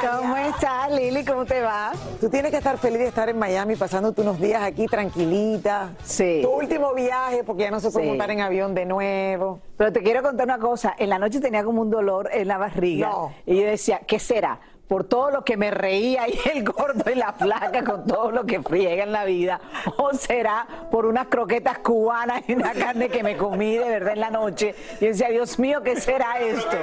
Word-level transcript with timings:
¿Cómo 0.00 0.36
estás, 0.36 0.92
Lili? 0.92 1.24
¿Cómo 1.24 1.44
te 1.44 1.60
va? 1.60 1.92
Tú 2.20 2.28
tienes 2.30 2.50
que 2.50 2.58
estar 2.58 2.78
feliz 2.78 2.98
de 3.00 3.06
estar 3.06 3.28
en 3.28 3.38
Miami 3.38 3.76
pasándote 3.76 4.20
unos 4.22 4.40
días 4.40 4.62
aquí 4.62 4.86
tranquilita. 4.86 5.90
Sí. 6.04 6.40
Tu 6.42 6.48
último 6.50 6.94
viaje 6.94 7.42
porque 7.44 7.64
ya 7.64 7.70
no 7.70 7.80
se 7.80 7.90
puede 7.90 8.06
Sí. 8.06 8.10
montar 8.10 8.30
en 8.30 8.40
avión 8.40 8.74
de 8.74 8.86
nuevo. 8.86 9.60
Pero 9.76 9.92
te 9.92 10.02
quiero 10.02 10.22
contar 10.22 10.46
una 10.46 10.58
cosa. 10.58 10.94
En 10.98 11.08
la 11.08 11.18
noche 11.18 11.40
tenía 11.40 11.64
como 11.64 11.82
un 11.82 11.90
dolor 11.90 12.28
en 12.32 12.48
la 12.48 12.58
barriga. 12.58 13.08
No. 13.08 13.32
Y 13.46 13.56
yo 13.60 13.66
decía, 13.66 14.00
¿qué 14.06 14.18
será? 14.18 14.60
Por 14.90 15.04
todo 15.04 15.30
lo 15.30 15.44
que 15.44 15.56
me 15.56 15.70
reía 15.70 16.26
y 16.28 16.36
el 16.52 16.64
gordo 16.64 17.08
y 17.08 17.14
la 17.14 17.32
flaca 17.32 17.84
con 17.84 18.04
todo 18.06 18.32
lo 18.32 18.44
que 18.44 18.60
friega 18.60 19.04
en 19.04 19.12
la 19.12 19.24
vida. 19.24 19.60
O 19.98 20.12
será 20.14 20.66
por 20.90 21.06
unas 21.06 21.28
croquetas 21.28 21.78
cubanas 21.78 22.42
y 22.48 22.54
una 22.54 22.72
carne 22.72 23.08
que 23.08 23.22
me 23.22 23.36
comí 23.36 23.76
de 23.78 23.88
verdad 23.88 24.14
en 24.14 24.20
la 24.20 24.30
noche. 24.30 24.74
Y 25.00 25.04
yo 25.04 25.10
decía, 25.12 25.28
Dios 25.28 25.60
mío, 25.60 25.80
¿qué 25.84 25.94
será 26.00 26.40
esto? 26.40 26.76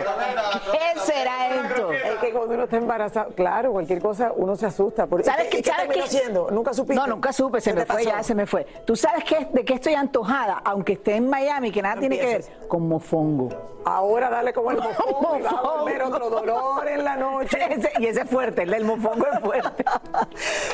¿Qué 0.72 1.00
será 1.02 1.50
esto? 1.66 1.92
Es 1.92 2.16
que 2.22 2.32
cuando 2.32 2.54
uno 2.56 2.64
está 2.64 2.78
embarazado, 2.78 3.32
claro, 3.36 3.74
cualquier 3.74 4.02
cosa 4.02 4.32
uno 4.36 4.56
se 4.56 4.68
asusta. 4.68 5.06
¿Sabes 5.24 5.48
¿Y 5.48 5.50
qué? 5.50 5.62
qué 5.62 5.70
¿Sabes 5.70 5.90
qué? 5.90 6.02
haciendo? 6.02 6.48
¿Nunca 6.50 6.74
supiste? 6.74 6.96
No, 6.96 7.08
nunca 7.08 7.34
supe, 7.34 7.60
se 7.60 7.72
¿Qué 7.72 7.80
me 7.82 7.86
fue, 7.86 7.96
pasó? 8.06 8.10
ya 8.10 8.24
se 8.24 8.36
me 8.36 8.46
fue. 8.46 8.64
¿Tú 8.86 8.96
sabes 8.96 9.26
qué, 9.26 9.50
de 9.52 9.66
qué 9.66 9.74
estoy 9.74 9.96
antojada? 9.96 10.62
Aunque 10.64 10.94
esté 10.94 11.16
en 11.18 11.30
Miami, 11.30 11.72
que 11.72 11.82
nada 11.82 11.96
No 11.96 12.00
tiene 12.02 12.18
que 12.20 12.26
ver 12.26 12.46
con 12.70 12.88
mofongo. 12.88 13.50
Ahora 13.86 14.30
dale 14.30 14.52
como 14.54 14.72
el 14.72 14.78
mofongo 14.82 15.38
y 15.38 15.42
va 15.42 15.50
a 15.50 16.08
otro 16.08 16.30
dolor 16.30 16.88
en 16.88 17.04
la 17.04 17.16
noche. 17.16 17.58
Ese- 17.74 17.92
y 18.00 18.06
ese 18.06 18.22
es 18.22 18.30
fuerte, 18.30 18.64
el 18.64 18.72
del 18.72 18.86
mofongo 18.86 19.26
es 19.32 19.40
fuerte. 19.40 19.84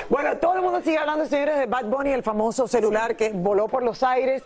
Bueno, 0.09 0.37
todo 0.37 0.55
el 0.55 0.61
mundo 0.61 0.81
sigue 0.83 0.97
hablando, 0.97 1.25
señores, 1.25 1.57
de 1.57 1.65
Bad 1.65 1.85
Bunny, 1.85 2.11
el 2.11 2.23
famoso 2.23 2.67
celular 2.67 3.15
que 3.15 3.29
voló 3.29 3.67
por 3.67 3.83
los 3.83 4.03
aires. 4.03 4.43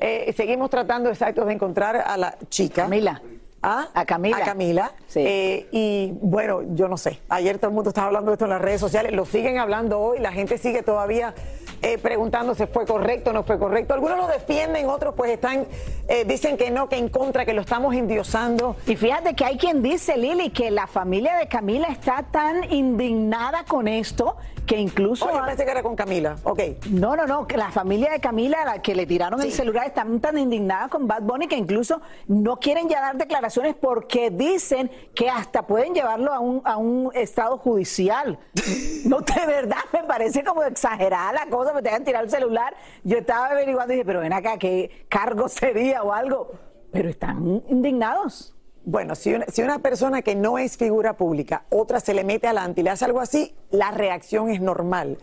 Eh, 0.00 0.32
seguimos 0.36 0.70
tratando, 0.70 1.08
exacto, 1.08 1.44
de 1.44 1.52
encontrar 1.52 1.96
a 1.96 2.16
la 2.16 2.36
chica. 2.48 2.82
Camila. 2.82 3.22
¿Ah? 3.62 3.88
A 3.94 4.04
Camila. 4.04 4.36
A 4.36 4.44
Camila. 4.44 4.92
Sí. 5.06 5.20
Eh, 5.26 5.68
y 5.72 6.12
bueno, 6.20 6.62
yo 6.74 6.86
no 6.88 6.98
sé. 6.98 7.20
Ayer 7.30 7.58
todo 7.58 7.68
el 7.68 7.74
mundo 7.74 7.90
estaba 7.90 8.08
hablando 8.08 8.30
de 8.30 8.34
esto 8.34 8.44
en 8.44 8.50
las 8.50 8.60
redes 8.60 8.80
sociales. 8.80 9.12
Lo 9.12 9.24
siguen 9.24 9.58
hablando 9.58 10.00
hoy. 10.00 10.18
La 10.18 10.32
gente 10.32 10.58
sigue 10.58 10.82
todavía 10.82 11.34
eh, 11.82 11.98
preguntándose 11.98 12.66
fue 12.66 12.86
correcto 12.86 13.30
o 13.30 13.32
no 13.32 13.42
fue 13.44 13.58
correcto. 13.58 13.94
Algunos 13.94 14.16
lo 14.18 14.26
defienden, 14.26 14.88
otros 14.88 15.14
pues 15.14 15.30
están, 15.30 15.66
eh, 16.08 16.24
dicen 16.24 16.56
que 16.56 16.70
no, 16.70 16.88
que 16.88 16.96
en 16.96 17.08
contra, 17.08 17.44
que 17.44 17.52
lo 17.54 17.60
estamos 17.60 17.94
endiosando. 17.94 18.76
Y 18.86 18.96
fíjate 18.96 19.34
que 19.34 19.44
hay 19.44 19.56
quien 19.58 19.82
dice, 19.82 20.16
Lili, 20.16 20.50
que 20.50 20.70
la 20.70 20.86
familia 20.86 21.36
de 21.36 21.48
Camila 21.48 21.88
está 21.88 22.24
tan 22.30 22.70
indignada 22.72 23.64
con 23.64 23.88
esto 23.88 24.36
que 24.66 24.78
incluso... 24.78 25.28
Han- 25.28 25.44
pensé 25.44 25.64
que 25.66 25.70
era 25.70 25.82
con 25.82 25.94
Camila. 25.94 26.36
Ok. 26.44 26.60
No, 26.90 27.14
no, 27.16 27.26
no, 27.26 27.46
que 27.46 27.56
la 27.58 27.70
familia 27.70 28.10
de 28.10 28.20
Camila, 28.20 28.62
a 28.62 28.64
la 28.64 28.82
que 28.82 28.94
le 28.94 29.04
tiraron 29.06 29.42
el 29.42 29.52
celular, 29.52 29.86
están 29.86 30.20
tan 30.20 30.38
indignadas 30.38 30.88
con 30.88 31.06
Bad 31.06 31.22
Bunny 31.22 31.48
que 31.48 31.56
incluso 31.56 32.00
no 32.28 32.56
quieren 32.56 32.88
ya 32.88 33.02
dar 33.02 33.16
declaraciones 33.16 33.74
porque 33.78 34.30
dicen 34.30 34.90
que 35.14 35.28
hasta 35.28 35.66
pueden 35.66 35.94
llevarlo 35.94 36.32
a 36.32 36.38
un, 36.40 36.62
a 36.64 36.78
un 36.78 37.10
estado 37.14 37.58
judicial. 37.58 38.38
No, 39.04 39.20
de 39.20 39.46
verdad, 39.46 39.76
me 39.92 40.02
parece 40.04 40.42
como 40.42 40.62
exagerada 40.62 41.30
la 41.34 41.46
cosa, 41.50 41.63
me 41.72 41.82
te 41.82 41.88
hagan 41.88 42.04
tirar 42.04 42.24
el 42.24 42.30
celular. 42.30 42.74
Yo 43.04 43.18
estaba 43.18 43.46
averiguando 43.46 43.92
y 43.92 43.96
dije, 43.96 44.06
pero 44.06 44.20
ven 44.20 44.32
acá, 44.32 44.58
¿qué 44.58 45.06
cargo 45.08 45.48
sería 45.48 46.02
o 46.02 46.12
algo? 46.12 46.50
Pero 46.92 47.08
están 47.08 47.62
indignados. 47.68 48.54
Bueno, 48.84 49.14
si 49.14 49.32
una, 49.32 49.46
si 49.46 49.62
una 49.62 49.78
persona 49.78 50.20
que 50.20 50.34
no 50.34 50.58
es 50.58 50.76
figura 50.76 51.16
pública, 51.16 51.64
otra 51.70 52.00
se 52.00 52.12
le 52.12 52.22
mete 52.22 52.48
adelante 52.48 52.82
y 52.82 52.84
le 52.84 52.90
hace 52.90 53.06
algo 53.06 53.20
así, 53.20 53.54
la 53.70 53.90
reacción 53.92 54.50
es 54.50 54.60
normal. 54.60 55.16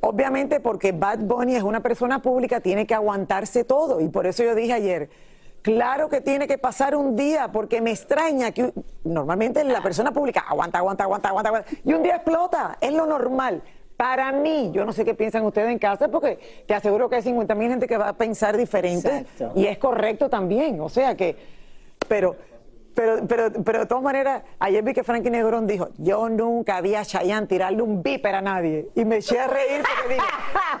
Obviamente 0.00 0.60
porque 0.60 0.92
Bad 0.92 1.20
Bunny 1.20 1.56
es 1.56 1.64
una 1.64 1.80
persona 1.80 2.22
pública, 2.22 2.60
tiene 2.60 2.86
que 2.86 2.94
aguantarse 2.94 3.64
todo. 3.64 4.00
Y 4.00 4.08
por 4.08 4.26
eso 4.26 4.44
yo 4.44 4.54
dije 4.54 4.72
ayer, 4.72 5.10
claro 5.62 6.08
que 6.08 6.20
tiene 6.20 6.46
que 6.46 6.58
pasar 6.58 6.94
un 6.94 7.16
día, 7.16 7.50
porque 7.50 7.80
me 7.80 7.90
extraña 7.90 8.52
que 8.52 8.72
normalmente 9.02 9.64
la 9.64 9.82
persona 9.82 10.12
pública 10.12 10.44
aguanta, 10.48 10.78
aguanta, 10.78 11.04
aguanta, 11.04 11.28
aguanta, 11.30 11.48
aguanta, 11.48 11.70
y 11.84 11.92
un 11.92 12.02
día 12.02 12.16
explota, 12.16 12.78
es 12.80 12.92
lo 12.92 13.06
normal. 13.06 13.62
Para 13.98 14.30
mí, 14.30 14.70
yo 14.72 14.84
no 14.84 14.92
sé 14.92 15.04
qué 15.04 15.12
piensan 15.12 15.44
ustedes 15.44 15.70
en 15.70 15.78
casa, 15.80 16.06
porque 16.06 16.38
te 16.66 16.72
aseguro 16.72 17.08
que 17.08 17.16
hay 17.16 17.22
50 17.22 17.52
mil 17.56 17.68
gente 17.68 17.88
que 17.88 17.96
va 17.96 18.10
a 18.10 18.12
pensar 18.12 18.56
diferente 18.56 19.08
Exacto. 19.08 19.58
y 19.58 19.66
es 19.66 19.76
correcto 19.76 20.28
también. 20.28 20.80
O 20.80 20.88
sea 20.88 21.16
que, 21.16 21.34
pero, 22.06 22.36
pero, 22.98 23.26
pero, 23.28 23.52
pero 23.64 23.78
de 23.78 23.86
todas 23.86 24.02
maneras, 24.02 24.42
ayer 24.58 24.82
vi 24.82 24.92
que 24.92 25.04
Frankie 25.04 25.30
Negrón 25.30 25.68
dijo, 25.68 25.88
yo 25.98 26.28
nunca 26.28 26.80
vi 26.80 26.96
a 26.96 27.04
Chayanne 27.04 27.46
tirarle 27.46 27.80
un 27.80 28.02
viper 28.02 28.34
a 28.34 28.40
nadie. 28.42 28.88
Y 28.96 29.04
me 29.04 29.18
eché 29.18 29.38
a 29.38 29.46
reír 29.46 29.82
porque 29.86 30.14
dije, 30.14 30.26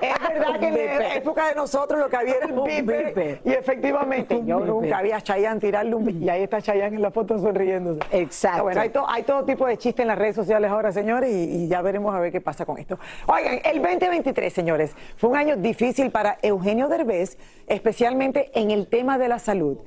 es 0.12 0.28
verdad 0.28 0.58
que 0.58 0.66
en 0.66 0.98
la 0.98 1.14
época 1.14 1.48
de 1.48 1.54
nosotros 1.54 2.00
lo 2.00 2.08
que 2.08 2.16
había 2.16 2.34
era 2.34 2.46
el 2.46 2.58
Un 2.58 2.64
viper. 2.64 3.06
viper. 3.06 3.40
Y 3.44 3.50
efectivamente, 3.52 4.34
Un 4.34 4.46
yo 4.48 4.56
viper. 4.58 4.74
nunca 4.74 5.00
vi 5.02 5.12
a 5.12 5.20
Chayanne 5.20 5.60
tirarle 5.60 5.94
un 5.94 6.06
viper. 6.06 6.22
Y 6.24 6.28
ahí 6.28 6.42
está 6.42 6.60
Chayanne 6.60 6.96
en 6.96 7.02
la 7.02 7.12
foto 7.12 7.38
sonriéndose. 7.38 8.00
Exacto. 8.10 8.64
Bueno, 8.64 8.80
hay, 8.80 8.88
to- 8.90 9.08
hay 9.08 9.22
todo 9.22 9.44
tipo 9.44 9.64
de 9.68 9.76
chiste 9.78 10.02
en 10.02 10.08
las 10.08 10.18
redes 10.18 10.34
sociales 10.34 10.68
ahora, 10.72 10.90
señores, 10.90 11.30
y, 11.30 11.64
y 11.66 11.68
ya 11.68 11.82
veremos 11.82 12.12
a 12.16 12.18
ver 12.18 12.32
qué 12.32 12.40
pasa 12.40 12.66
con 12.66 12.78
esto. 12.78 12.98
Oigan, 13.28 13.60
el 13.62 13.80
2023, 13.80 14.52
señores, 14.52 14.90
fue 15.16 15.30
un 15.30 15.36
año 15.36 15.56
difícil 15.56 16.10
para 16.10 16.36
Eugenio 16.42 16.88
Derbez, 16.88 17.38
especialmente 17.68 18.50
en 18.58 18.72
el 18.72 18.88
tema 18.88 19.18
de 19.18 19.28
la 19.28 19.38
salud. 19.38 19.78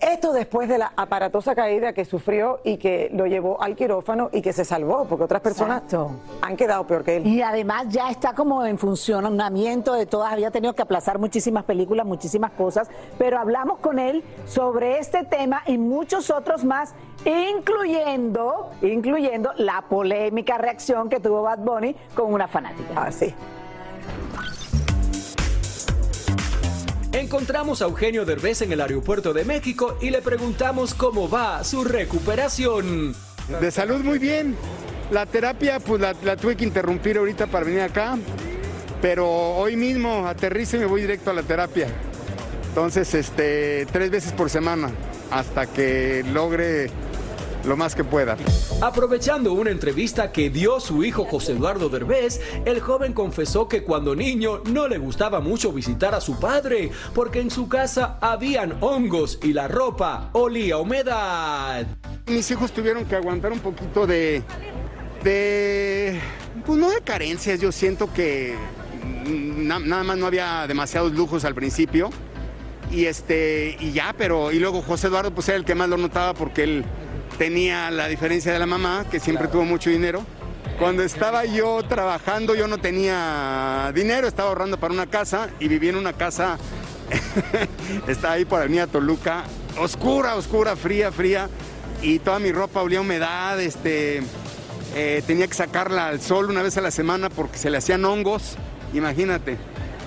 Esto 0.00 0.32
después 0.32 0.68
de 0.68 0.76
la 0.76 0.92
aparatosa 0.94 1.54
caída 1.54 1.94
que 1.94 2.04
sufrió 2.04 2.60
y 2.64 2.76
que 2.76 3.08
lo 3.14 3.26
llevó 3.26 3.62
al 3.62 3.74
quirófano 3.74 4.28
y 4.30 4.42
que 4.42 4.52
se 4.52 4.64
salvó, 4.64 5.06
porque 5.06 5.24
otras 5.24 5.40
personas 5.40 5.84
Exacto. 5.84 6.10
han 6.42 6.56
quedado 6.56 6.86
peor 6.86 7.02
que 7.02 7.16
él. 7.16 7.26
Y 7.26 7.40
además 7.40 7.86
ya 7.88 8.10
está 8.10 8.34
como 8.34 8.66
en 8.66 8.78
funcionamiento 8.78 9.94
de 9.94 10.04
todas, 10.04 10.32
había 10.32 10.50
tenido 10.50 10.74
que 10.74 10.82
aplazar 10.82 11.18
muchísimas 11.18 11.64
películas, 11.64 12.04
muchísimas 12.04 12.52
cosas, 12.52 12.88
pero 13.16 13.38
hablamos 13.38 13.78
con 13.78 13.98
él 13.98 14.22
sobre 14.46 14.98
este 14.98 15.24
tema 15.24 15.62
y 15.66 15.78
muchos 15.78 16.28
otros 16.30 16.62
más, 16.62 16.94
incluyendo, 17.24 18.70
incluyendo 18.82 19.52
la 19.56 19.82
polémica 19.88 20.58
reacción 20.58 21.08
que 21.08 21.20
tuvo 21.20 21.42
Bad 21.42 21.60
Bunny 21.60 21.96
con 22.14 22.32
una 22.34 22.48
fanática. 22.48 23.02
Así. 23.02 23.34
Encontramos 27.16 27.80
a 27.80 27.86
Eugenio 27.86 28.26
Derbez 28.26 28.60
en 28.60 28.72
el 28.72 28.80
aeropuerto 28.82 29.32
de 29.32 29.46
México 29.46 29.96
y 30.02 30.10
le 30.10 30.20
preguntamos 30.20 30.92
cómo 30.92 31.30
va 31.30 31.64
su 31.64 31.82
recuperación. 31.82 33.14
De 33.58 33.70
salud 33.70 34.04
muy 34.04 34.18
bien. 34.18 34.54
La 35.10 35.24
terapia, 35.24 35.80
pues 35.80 35.98
la, 35.98 36.36
tuve 36.36 36.58
que 36.58 36.64
interrumpir 36.64 37.16
ahorita 37.16 37.46
para 37.46 37.64
venir 37.64 37.80
acá, 37.80 38.18
pero 39.00 39.26
hoy 39.30 39.76
mismo 39.76 40.26
aterrizo 40.26 40.76
y 40.76 40.80
me 40.80 40.84
voy 40.84 41.00
directo 41.00 41.30
a 41.30 41.32
la 41.32 41.42
terapia. 41.42 41.88
Entonces, 42.68 43.14
este, 43.14 43.86
tres 43.90 44.10
veces 44.10 44.32
por 44.32 44.50
semana, 44.50 44.90
hasta 45.30 45.64
que 45.64 46.22
logre 46.34 46.90
lo 47.66 47.76
más 47.76 47.94
que 47.94 48.04
pueda. 48.04 48.36
Aprovechando 48.80 49.52
una 49.52 49.70
entrevista 49.70 50.32
que 50.32 50.50
dio 50.50 50.80
su 50.80 51.04
hijo 51.04 51.24
José 51.24 51.52
Eduardo 51.52 51.88
Derbez, 51.88 52.40
el 52.64 52.80
joven 52.80 53.12
confesó 53.12 53.68
que 53.68 53.82
cuando 53.82 54.14
niño 54.14 54.62
no 54.70 54.88
le 54.88 54.98
gustaba 54.98 55.40
mucho 55.40 55.72
visitar 55.72 56.14
a 56.14 56.20
su 56.20 56.38
padre, 56.38 56.90
porque 57.14 57.40
en 57.40 57.50
su 57.50 57.68
casa 57.68 58.18
habían 58.20 58.76
hongos 58.80 59.38
y 59.42 59.52
la 59.52 59.68
ropa 59.68 60.30
olía 60.32 60.76
a 60.76 60.78
humedad. 60.78 61.86
Mis 62.26 62.50
hijos 62.50 62.72
tuvieron 62.72 63.04
que 63.04 63.16
aguantar 63.16 63.52
un 63.52 63.60
poquito 63.60 64.06
de, 64.06 64.42
de, 65.22 66.20
pues 66.64 66.78
no 66.78 66.90
de 66.90 67.00
carencias, 67.00 67.60
yo 67.60 67.72
siento 67.72 68.12
que 68.12 68.54
na- 69.26 69.78
nada 69.78 70.04
más 70.04 70.16
no 70.18 70.26
había 70.26 70.66
demasiados 70.66 71.12
lujos 71.12 71.44
al 71.44 71.54
principio. 71.54 72.10
Y 72.90 73.06
este, 73.06 73.76
y 73.80 73.90
ya, 73.92 74.14
pero, 74.16 74.52
y 74.52 74.60
luego 74.60 74.80
José 74.80 75.08
Eduardo 75.08 75.32
pues 75.32 75.48
era 75.48 75.56
el 75.58 75.64
que 75.64 75.74
más 75.74 75.88
lo 75.88 75.96
notaba 75.96 76.34
porque 76.34 76.62
él 76.62 76.84
tenía 77.36 77.90
la 77.90 78.08
diferencia 78.08 78.52
de 78.52 78.58
la 78.58 78.66
mamá, 78.66 79.06
que 79.10 79.20
siempre 79.20 79.48
tuvo 79.48 79.64
mucho 79.64 79.90
dinero. 79.90 80.24
Cuando 80.78 81.02
estaba 81.02 81.44
yo 81.44 81.82
trabajando 81.84 82.54
yo 82.54 82.68
no 82.68 82.78
tenía 82.78 83.90
dinero, 83.94 84.28
estaba 84.28 84.50
ahorrando 84.50 84.78
para 84.78 84.92
una 84.92 85.06
casa 85.06 85.48
y 85.58 85.68
vivía 85.68 85.90
en 85.90 85.96
una 85.96 86.12
casa, 86.12 86.58
estaba 88.08 88.34
ahí 88.34 88.44
por 88.44 88.60
Avenida 88.60 88.86
Toluca, 88.86 89.44
oscura, 89.78 90.34
oscura, 90.34 90.76
fría, 90.76 91.10
fría, 91.12 91.48
y 92.02 92.18
toda 92.18 92.38
mi 92.38 92.52
ropa 92.52 92.82
olía 92.82 92.98
a 92.98 93.02
humedad, 93.02 93.58
este, 93.60 94.22
eh, 94.94 95.22
tenía 95.26 95.46
que 95.46 95.54
sacarla 95.54 96.08
al 96.08 96.20
sol 96.20 96.50
una 96.50 96.62
vez 96.62 96.76
a 96.76 96.82
la 96.82 96.90
semana 96.90 97.30
porque 97.30 97.58
se 97.58 97.70
le 97.70 97.78
hacían 97.78 98.04
hongos, 98.04 98.56
imagínate. 98.92 99.56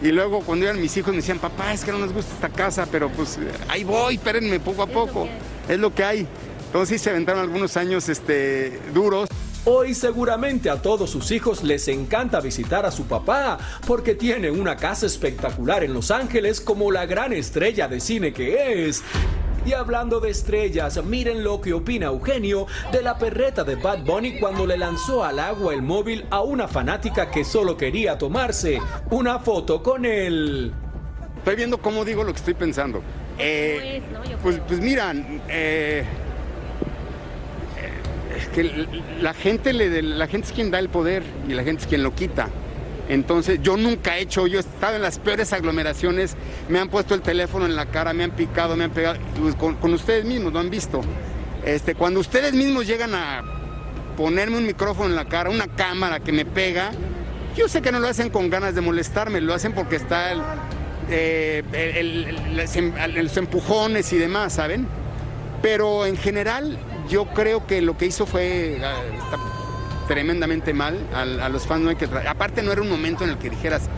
Y 0.01 0.11
luego 0.11 0.41
cuando 0.41 0.65
iban 0.65 0.79
mis 0.79 0.95
hijos 0.97 1.11
me 1.11 1.17
decían, 1.17 1.39
papá, 1.39 1.73
es 1.73 1.83
que 1.83 1.91
no 1.91 1.97
nos 1.97 2.13
gusta 2.13 2.33
esta 2.33 2.49
casa, 2.49 2.87
pero 2.91 3.09
pues 3.09 3.39
ahí 3.67 3.83
voy, 3.83 4.15
espérenme 4.15 4.59
poco 4.59 4.83
a 4.83 4.87
poco, 4.87 5.27
es 5.67 5.79
lo 5.79 5.93
que 5.93 6.03
hay. 6.03 6.27
Entonces 6.69 6.99
sí 6.99 7.03
se 7.03 7.09
aventaron 7.09 7.41
algunos 7.41 7.75
años 7.77 8.07
este, 8.09 8.79
duros. 8.93 9.27
Hoy 9.65 9.95
seguramente 9.95 10.69
a 10.69 10.79
todos 10.79 11.09
sus 11.09 11.31
hijos 11.31 11.63
les 11.63 11.87
encanta 11.87 12.39
visitar 12.41 12.85
a 12.85 12.91
su 12.91 13.05
papá 13.05 13.57
porque 13.87 14.13
tiene 14.13 14.51
una 14.51 14.77
casa 14.77 15.07
espectacular 15.07 15.83
en 15.83 15.95
Los 15.95 16.11
Ángeles 16.11 16.61
como 16.61 16.91
la 16.91 17.07
gran 17.07 17.33
estrella 17.33 17.87
de 17.87 17.99
cine 17.99 18.33
que 18.33 18.87
es. 18.87 19.01
Y 19.65 19.73
hablando 19.73 20.19
de 20.19 20.29
estrellas, 20.29 21.03
miren 21.03 21.43
lo 21.43 21.59
que 21.59 21.73
opina 21.73 22.05
Eugenio 22.05 22.67
de 22.91 23.01
la 23.01 23.17
perreta 23.17 23.63
de 23.63 23.73
Bad 23.73 24.05
Bunny 24.05 24.39
cuando 24.39 24.67
le 24.67 24.77
lanzó 24.77 25.23
al 25.23 25.39
agua 25.39 25.73
el 25.73 25.81
móvil 25.81 26.23
a 26.29 26.41
una 26.41 26.67
fanática 26.67 27.31
que 27.31 27.43
solo 27.43 27.77
quería 27.77 28.15
tomarse 28.15 28.79
una 29.09 29.39
foto 29.39 29.81
con 29.81 30.05
él. 30.05 30.71
Estoy 31.39 31.55
viendo 31.55 31.79
cómo 31.79 32.05
digo 32.05 32.23
lo 32.23 32.31
que 32.31 32.37
estoy 32.37 32.53
pensando. 32.53 33.01
Eh, 33.39 34.01
pues, 34.43 34.59
pues 34.67 34.79
mira, 34.81 35.13
eh, 35.13 35.41
eh, 35.47 36.05
que 38.49 38.87
la 39.21 39.33
gente, 39.33 39.73
le, 39.73 40.01
la 40.01 40.27
gente 40.27 40.47
es 40.47 40.53
quien 40.53 40.71
da 40.71 40.79
el 40.79 40.89
poder 40.89 41.23
y 41.47 41.53
la 41.53 41.63
gente 41.63 41.81
es 41.83 41.87
quien 41.87 42.03
lo 42.03 42.13
quita. 42.15 42.49
Entonces 43.07 43.59
yo 43.63 43.75
nunca 43.75 44.17
he 44.17 44.21
hecho, 44.21 44.45
yo 44.45 44.57
he 44.57 44.61
estado 44.61 44.95
en 44.95 45.01
las 45.01 45.17
peores 45.17 45.51
aglomeraciones, 45.51 46.35
me 46.67 46.77
han 46.79 46.89
puesto 46.89 47.15
el 47.15 47.21
teléfono 47.21 47.65
en 47.65 47.75
la 47.75 47.87
cara, 47.87 48.13
me 48.13 48.23
han 48.23 48.31
picado, 48.31 48.75
me 48.75 48.83
han 48.83 48.91
pegado, 48.91 49.17
pues 49.41 49.55
con, 49.55 49.75
con 49.75 49.93
ustedes 49.93 50.25
mismos, 50.25 50.53
lo 50.53 50.59
han 50.59 50.69
visto. 50.69 51.01
Este, 51.65 51.95
cuando 51.95 52.19
ustedes 52.19 52.53
mismos 52.53 52.85
llegan 52.85 53.15
a 53.15 53.43
ponerme 54.15 54.57
un 54.57 54.65
micrófono 54.67 55.09
en 55.09 55.15
la 55.15 55.25
cara, 55.25 55.49
una 55.49 55.67
cámara 55.67 56.19
que 56.19 56.31
me 56.31 56.45
pega, 56.45 56.91
yo 57.57 57.67
sé 57.67 57.81
que 57.81 57.91
no 57.91 57.99
lo 57.99 58.07
hacen 58.07 58.29
con 58.29 58.49
ganas 58.49 58.75
de 58.75 58.81
molestarme, 58.81 59.41
lo 59.41 59.55
hacen 59.55 59.73
porque 59.73 59.95
está 59.95 60.31
el, 60.31 60.41
eh, 61.09 61.63
el- 61.73 62.37
el- 62.59 63.23
los 63.25 63.37
empujones 63.37 64.13
y 64.13 64.17
demás, 64.17 64.53
¿saben? 64.53 64.87
Pero 65.63 66.05
en 66.05 66.15
general 66.15 66.77
yo 67.09 67.25
creo 67.25 67.65
que 67.65 67.81
lo 67.81 67.97
que 67.97 68.05
hizo 68.05 68.25
fue 68.25 68.79
ah, 68.83 69.01
está 69.13 69.37
tremendamente 70.07 70.73
mal. 70.73 70.97
A, 71.13 71.21
a 71.45 71.49
los 71.49 71.67
fans 71.67 71.81
no 71.83 71.89
hay 71.89 71.95
que... 71.95 72.05
Aparte 72.05 72.63
no 72.63 72.71
era 72.71 72.81
un 72.81 72.89
momento 72.89 73.23
en 73.23 73.31
el 73.31 73.37
que 73.37 73.49
dijeras, 73.49 73.89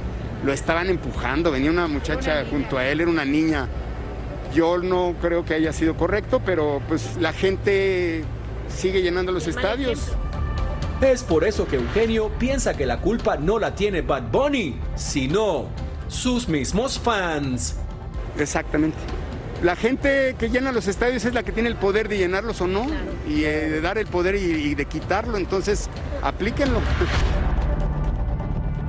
lo 0.44 0.54
estaban 0.54 0.90
empujando, 0.90 1.52
venía 1.52 1.72
una 1.72 1.88
muchacha 1.88 2.46
junto 2.50 2.78
a 2.78 2.86
él, 2.86 3.02
era 3.02 3.10
una 3.10 3.26
niña. 3.26 3.68
Yo 4.54 4.78
no 4.78 5.16
creo 5.22 5.46
que 5.46 5.54
haya 5.54 5.72
sido 5.72 5.96
correcto, 5.96 6.42
pero 6.46 6.82
pues 6.88 7.18
la 7.18 7.32
gente 7.32 8.24
sigue 8.68 9.02
llenando 9.02 9.32
los 9.32 9.48
estadios. 9.48 10.12
Es 11.02 11.24
por 11.24 11.44
eso 11.44 11.68
que 11.68 11.78
Eugenio 11.78 12.30
piensa 12.38 12.76
que 12.76 12.86
la 12.86 12.98
culpa 12.98 13.38
no 13.38 13.58
la 13.58 13.74
tiene 13.74 14.02
Bad 14.02 14.32
Bunny, 14.32 14.76
sino 14.96 15.68
sus 16.08 16.48
mismos 16.48 17.00
fans. 17.00 17.76
Exactamente. 18.38 18.98
La 19.62 19.76
gente 19.76 20.36
que 20.40 20.50
llena 20.50 20.72
los 20.72 20.88
estadios 20.88 21.24
es 21.24 21.36
la 21.36 21.44
que 21.44 21.52
tiene 21.52 21.70
el 21.70 21.76
poder 21.76 22.10
de 22.10 22.18
llenarlos 22.18 22.62
o 22.62 22.68
no, 22.68 22.88
y 23.28 23.44
eh, 23.44 23.70
de 23.70 23.80
dar 23.80 24.00
el 24.00 24.08
poder 24.08 24.34
y, 24.36 24.40
y 24.40 24.74
de 24.74 24.86
quitarlo, 24.86 25.38
entonces 25.38 25.88
aplíquenlo. 26.24 26.80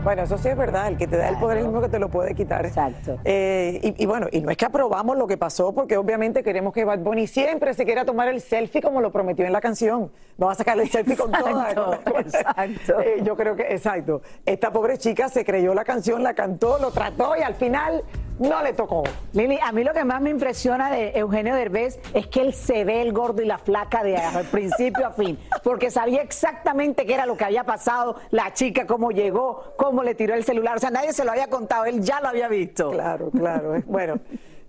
Bueno, 0.02 0.22
eso 0.22 0.36
sí 0.36 0.48
es 0.48 0.56
verdad, 0.56 0.88
el 0.88 0.96
que 0.96 1.06
te 1.06 1.16
da 1.16 1.28
el 1.28 1.36
poder 1.38 1.58
es 1.58 1.64
el 1.64 1.68
mismo 1.68 1.80
que 1.80 1.88
te 1.88 2.00
lo 2.00 2.08
puede 2.08 2.34
quitar. 2.34 2.66
Exacto. 2.66 3.18
Eh, 3.24 3.78
y, 3.82 4.02
y 4.02 4.06
bueno, 4.06 4.26
y 4.32 4.40
no 4.40 4.50
es 4.50 4.56
que 4.56 4.64
aprobamos 4.64 5.16
lo 5.16 5.28
que 5.28 5.36
pasó, 5.36 5.72
porque 5.72 5.96
obviamente 5.96 6.42
queremos 6.42 6.72
que 6.72 6.84
Bad 6.84 7.00
Bunny 7.00 7.28
siempre 7.28 7.72
se 7.74 7.84
quiera 7.84 8.04
tomar 8.04 8.26
el 8.28 8.40
selfie 8.40 8.82
como 8.82 9.00
lo 9.00 9.12
prometió 9.12 9.44
en 9.44 9.52
la 9.52 9.60
canción. 9.60 10.10
Vamos 10.38 10.56
a 10.56 10.58
sacarle 10.58 10.84
el 10.84 10.90
selfie 10.90 11.16
con 11.16 11.30
todas. 11.30 11.70
Exacto, 11.70 12.18
exacto. 12.18 13.00
Eh, 13.00 13.22
yo 13.22 13.36
creo 13.36 13.54
que, 13.54 13.62
exacto. 13.62 14.22
Esta 14.44 14.72
pobre 14.72 14.98
chica 14.98 15.28
se 15.28 15.44
creyó 15.44 15.72
la 15.72 15.84
canción, 15.84 16.22
la 16.24 16.34
cantó, 16.34 16.78
lo 16.78 16.90
trató 16.90 17.36
y 17.38 17.42
al 17.42 17.54
final 17.54 18.02
no 18.42 18.62
le 18.62 18.72
tocó. 18.72 19.04
Lili, 19.32 19.58
a 19.62 19.72
mí 19.72 19.84
lo 19.84 19.92
que 19.92 20.04
más 20.04 20.20
me 20.20 20.30
impresiona 20.30 20.90
de 20.90 21.12
Eugenio 21.18 21.54
Derbez 21.54 22.00
es 22.12 22.26
que 22.26 22.40
él 22.40 22.54
se 22.54 22.84
ve 22.84 23.02
el 23.02 23.12
gordo 23.12 23.42
y 23.42 23.46
la 23.46 23.58
flaca 23.58 24.02
de 24.02 24.16
al 24.16 24.44
principio 24.46 25.06
a 25.06 25.10
fin, 25.12 25.38
porque 25.62 25.90
sabía 25.90 26.22
exactamente 26.22 27.06
qué 27.06 27.14
era 27.14 27.26
lo 27.26 27.36
que 27.36 27.44
había 27.44 27.64
pasado, 27.64 28.16
la 28.30 28.52
chica, 28.52 28.86
cómo 28.86 29.10
llegó, 29.10 29.74
cómo 29.76 30.02
le 30.02 30.14
tiró 30.14 30.34
el 30.34 30.44
celular, 30.44 30.76
o 30.76 30.80
sea, 30.80 30.90
nadie 30.90 31.12
se 31.12 31.24
lo 31.24 31.30
había 31.30 31.48
contado, 31.48 31.84
él 31.84 32.02
ya 32.02 32.20
lo 32.20 32.28
había 32.28 32.48
visto. 32.48 32.90
Claro, 32.90 33.30
claro. 33.30 33.82
Bueno, 33.86 34.18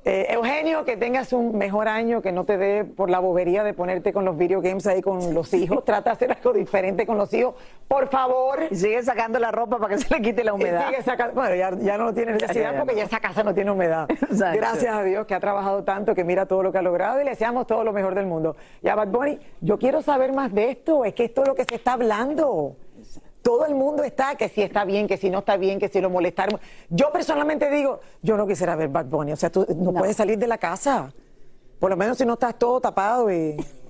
eh, 0.06 0.28
Eugenio, 0.30 0.84
que 0.86 0.98
tengas 0.98 1.32
un 1.34 1.58
mejor 1.58 1.88
año, 1.88 2.22
que 2.22 2.32
no 2.32 2.44
te 2.46 2.58
dé 2.58 2.84
por 2.84 3.10
la 3.10 3.20
bobería 3.20 3.64
de 3.64 3.74
ponerte 3.74 4.12
con 4.12 4.26
los 4.26 4.38
video 4.38 4.62
games 4.62 4.86
ahí 4.88 5.02
con 5.02 5.34
los 5.34 5.54
hijos. 5.54 5.86
Trata 5.86 6.10
de 6.10 6.14
hacer 6.16 6.32
algo 6.32 6.54
diferente 6.54 7.06
con 7.06 7.18
los 7.18 7.34
hijos, 7.34 7.56
por 7.88 8.10
favor. 8.10 8.60
Y 8.70 8.76
sigue 8.76 9.02
sacando 9.04 9.40
la 9.40 9.52
ropa 9.52 9.78
para 9.80 9.96
que 9.96 10.02
se 10.02 10.14
le 10.14 10.22
quite 10.22 10.44
la 10.44 10.54
humedad. 10.54 10.86
Y 10.90 10.92
sigue 10.96 11.04
sacando- 11.04 11.34
bueno, 11.36 11.56
ya, 11.56 11.72
ya 11.78 11.98
no 11.98 12.14
tiene 12.14 12.32
Ya, 12.34 12.48
necesidad 12.48 12.72
ya, 12.72 12.72
ya 12.74 12.80
porque 12.80 12.96
ya 12.96 13.04
esa 13.04 13.20
casa 13.20 13.44
no 13.44 13.54
tiene 13.54 13.72
humedad. 13.72 14.10
Exacto. 14.12 14.58
Gracias 14.58 14.94
a 14.94 15.04
Dios 15.04 15.26
que 15.26 15.36
ha 15.36 15.40
trabajado 15.40 15.84
tanto, 15.84 16.14
que 16.16 16.24
mira 16.24 16.46
todo 16.46 16.64
lo 16.64 16.72
que 16.72 16.78
ha 16.80 16.82
logrado 16.82 17.22
y 17.22 17.24
le 17.24 17.30
deseamos 17.32 17.66
todo 17.68 17.84
lo 17.84 17.94
mejor 17.94 18.14
del 18.16 18.26
mundo. 18.26 18.56
Y 18.82 18.90
a 18.90 18.96
Bad 18.96 19.08
Bunny, 19.08 19.40
yo 19.62 19.78
quiero 19.80 20.02
saber 20.02 20.34
más 20.34 20.54
de 20.54 20.72
esto, 20.72 21.06
es 21.06 21.14
que 21.14 21.24
esto 21.26 21.44
es 21.44 21.48
lo 21.48 21.56
que 21.56 21.64
se 21.64 21.76
está 21.76 21.94
hablando. 21.94 22.76
Todo 23.44 23.66
el 23.66 23.76
mundo 23.76 24.04
está, 24.04 24.36
que 24.36 24.48
si 24.48 24.62
está 24.62 24.86
bien, 24.86 25.06
que 25.06 25.18
si 25.18 25.30
no 25.30 25.40
está 25.40 25.58
bien, 25.58 25.78
que 25.78 25.90
si 25.90 26.00
lo 26.00 26.10
molestaron. 26.10 26.60
Yo 26.90 27.12
personalmente 27.12 27.70
digo, 27.70 28.00
yo 28.22 28.38
no 28.38 28.48
quisiera 28.48 28.76
ver 28.78 28.88
Bad 28.88 29.06
Bunny, 29.08 29.34
o 29.34 29.36
sea, 29.36 29.52
tú 29.52 29.68
no, 29.78 29.92
puedes 29.94 30.16
salir 30.16 30.38
de 30.40 30.48
la 30.48 30.58
casa. 30.58 31.14
Por 31.78 31.90
lo 31.90 31.98
menos 31.98 32.18
si 32.18 32.26
no 32.26 32.34
estás 32.34 32.58
todo 32.58 32.80
tapado 32.80 33.30
y... 33.32 33.58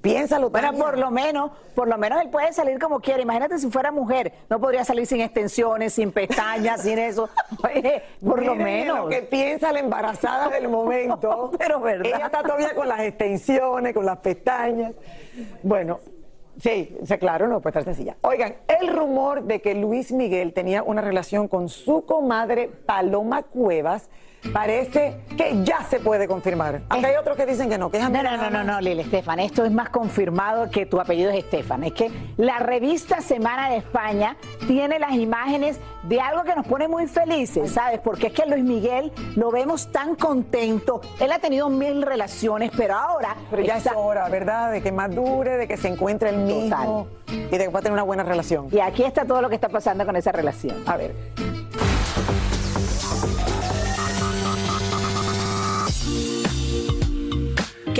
Piénsalo, 0.00 0.48
Tania. 0.48 0.72
por 0.72 0.96
lo 0.96 1.10
menos, 1.10 1.50
por 1.74 1.88
lo 1.88 1.98
menos 1.98 2.22
él 2.22 2.30
puede 2.30 2.52
salir 2.52 2.78
como 2.78 3.00
quiera. 3.00 3.20
Imagínate 3.20 3.58
si 3.58 3.68
fuera 3.68 3.90
mujer, 3.90 4.32
no 4.48 4.60
podría 4.60 4.84
salir 4.84 5.06
sin 5.06 5.20
extensiones, 5.20 5.92
sin 5.92 6.12
pestañas, 6.12 6.82
sin 6.82 6.98
eso. 6.98 7.28
Oye, 7.64 8.02
por 8.24 8.42
lo 8.42 8.54
menos. 8.54 9.00
Lo 9.00 9.08
que 9.08 9.22
piensa 9.22 9.72
la 9.72 9.80
embarazada 9.80 10.48
del 10.48 10.68
momento. 10.68 11.50
Pero 11.58 11.80
verdad. 11.80 12.06
Ella 12.06 12.26
está 12.26 12.42
todavía 12.42 12.74
con 12.74 12.88
las 12.88 13.00
extensiones, 13.00 13.92
con 13.92 14.06
las 14.06 14.18
pestañas. 14.18 14.94
Bueno, 15.64 15.98
sí, 16.60 16.96
claro, 17.18 17.48
no 17.48 17.60
puede 17.60 17.78
estar 17.78 17.84
sencilla. 17.84 18.16
Oigan, 18.22 18.56
el 18.80 18.88
rumor 18.88 19.44
de 19.44 19.60
que 19.60 19.74
Luis 19.74 20.12
Miguel 20.12 20.52
tenía 20.52 20.82
una 20.82 21.00
relación 21.00 21.48
con 21.48 21.68
su 21.68 22.04
comadre 22.04 22.68
Paloma 22.68 23.42
Cuevas 23.42 24.10
parece 24.52 25.16
que 25.36 25.62
ya 25.64 25.82
se 25.88 26.00
puede 26.00 26.26
confirmar. 26.28 26.80
Aunque 26.88 27.08
hay 27.08 27.16
otros 27.16 27.36
que 27.36 27.46
dicen 27.46 27.68
que 27.68 27.78
no, 27.78 27.90
que 27.90 27.98
es 27.98 28.10
No, 28.10 28.22
no, 28.22 28.36
no, 28.36 28.50
no, 28.50 28.64
no. 28.64 28.80
Lili, 28.80 29.02
Estefan, 29.02 29.40
esto 29.40 29.64
es 29.64 29.72
más 29.72 29.90
confirmado 29.90 30.70
que 30.70 30.86
tu 30.86 31.00
apellido 31.00 31.30
es 31.30 31.38
Estefan. 31.38 31.84
Es 31.84 31.92
que 31.92 32.10
la 32.36 32.58
revista 32.58 33.20
Semana 33.20 33.70
de 33.70 33.78
España 33.78 34.36
tiene 34.66 34.98
las 34.98 35.12
imágenes 35.14 35.78
de 36.04 36.20
algo 36.20 36.44
que 36.44 36.54
nos 36.54 36.66
pone 36.66 36.88
muy 36.88 37.06
felices, 37.06 37.72
¿sabes? 37.72 38.00
Porque 38.00 38.28
es 38.28 38.32
que 38.32 38.46
Luis 38.46 38.64
Miguel 38.64 39.12
lo 39.36 39.50
vemos 39.50 39.90
tan 39.92 40.14
contento. 40.14 41.00
Él 41.20 41.32
ha 41.32 41.38
tenido 41.38 41.68
mil 41.68 42.02
relaciones, 42.02 42.70
pero 42.76 42.94
ahora. 42.94 43.36
Pero 43.50 43.62
ya 43.62 43.76
está- 43.78 43.90
es 43.90 43.96
hora, 43.96 44.28
¿verdad? 44.28 44.72
De 44.72 44.80
que 44.82 44.92
madure, 44.92 45.56
de 45.56 45.68
que 45.68 45.76
se 45.76 45.88
encuentre 45.88 46.30
el 46.30 46.38
mismo 46.38 47.08
y 47.28 47.48
de 47.50 47.58
que 47.58 47.68
va 47.68 47.80
a 47.80 47.82
tener 47.82 47.92
una 47.94 48.02
buena 48.04 48.22
relación. 48.22 48.68
Y 48.72 48.80
aquí 48.80 49.02
está 49.04 49.24
todo 49.24 49.42
lo 49.42 49.48
que 49.48 49.56
está 49.56 49.68
pasando 49.68 50.06
con 50.06 50.16
esa 50.16 50.32
relación. 50.32 50.76
A 50.86 50.96
ver. 50.96 51.14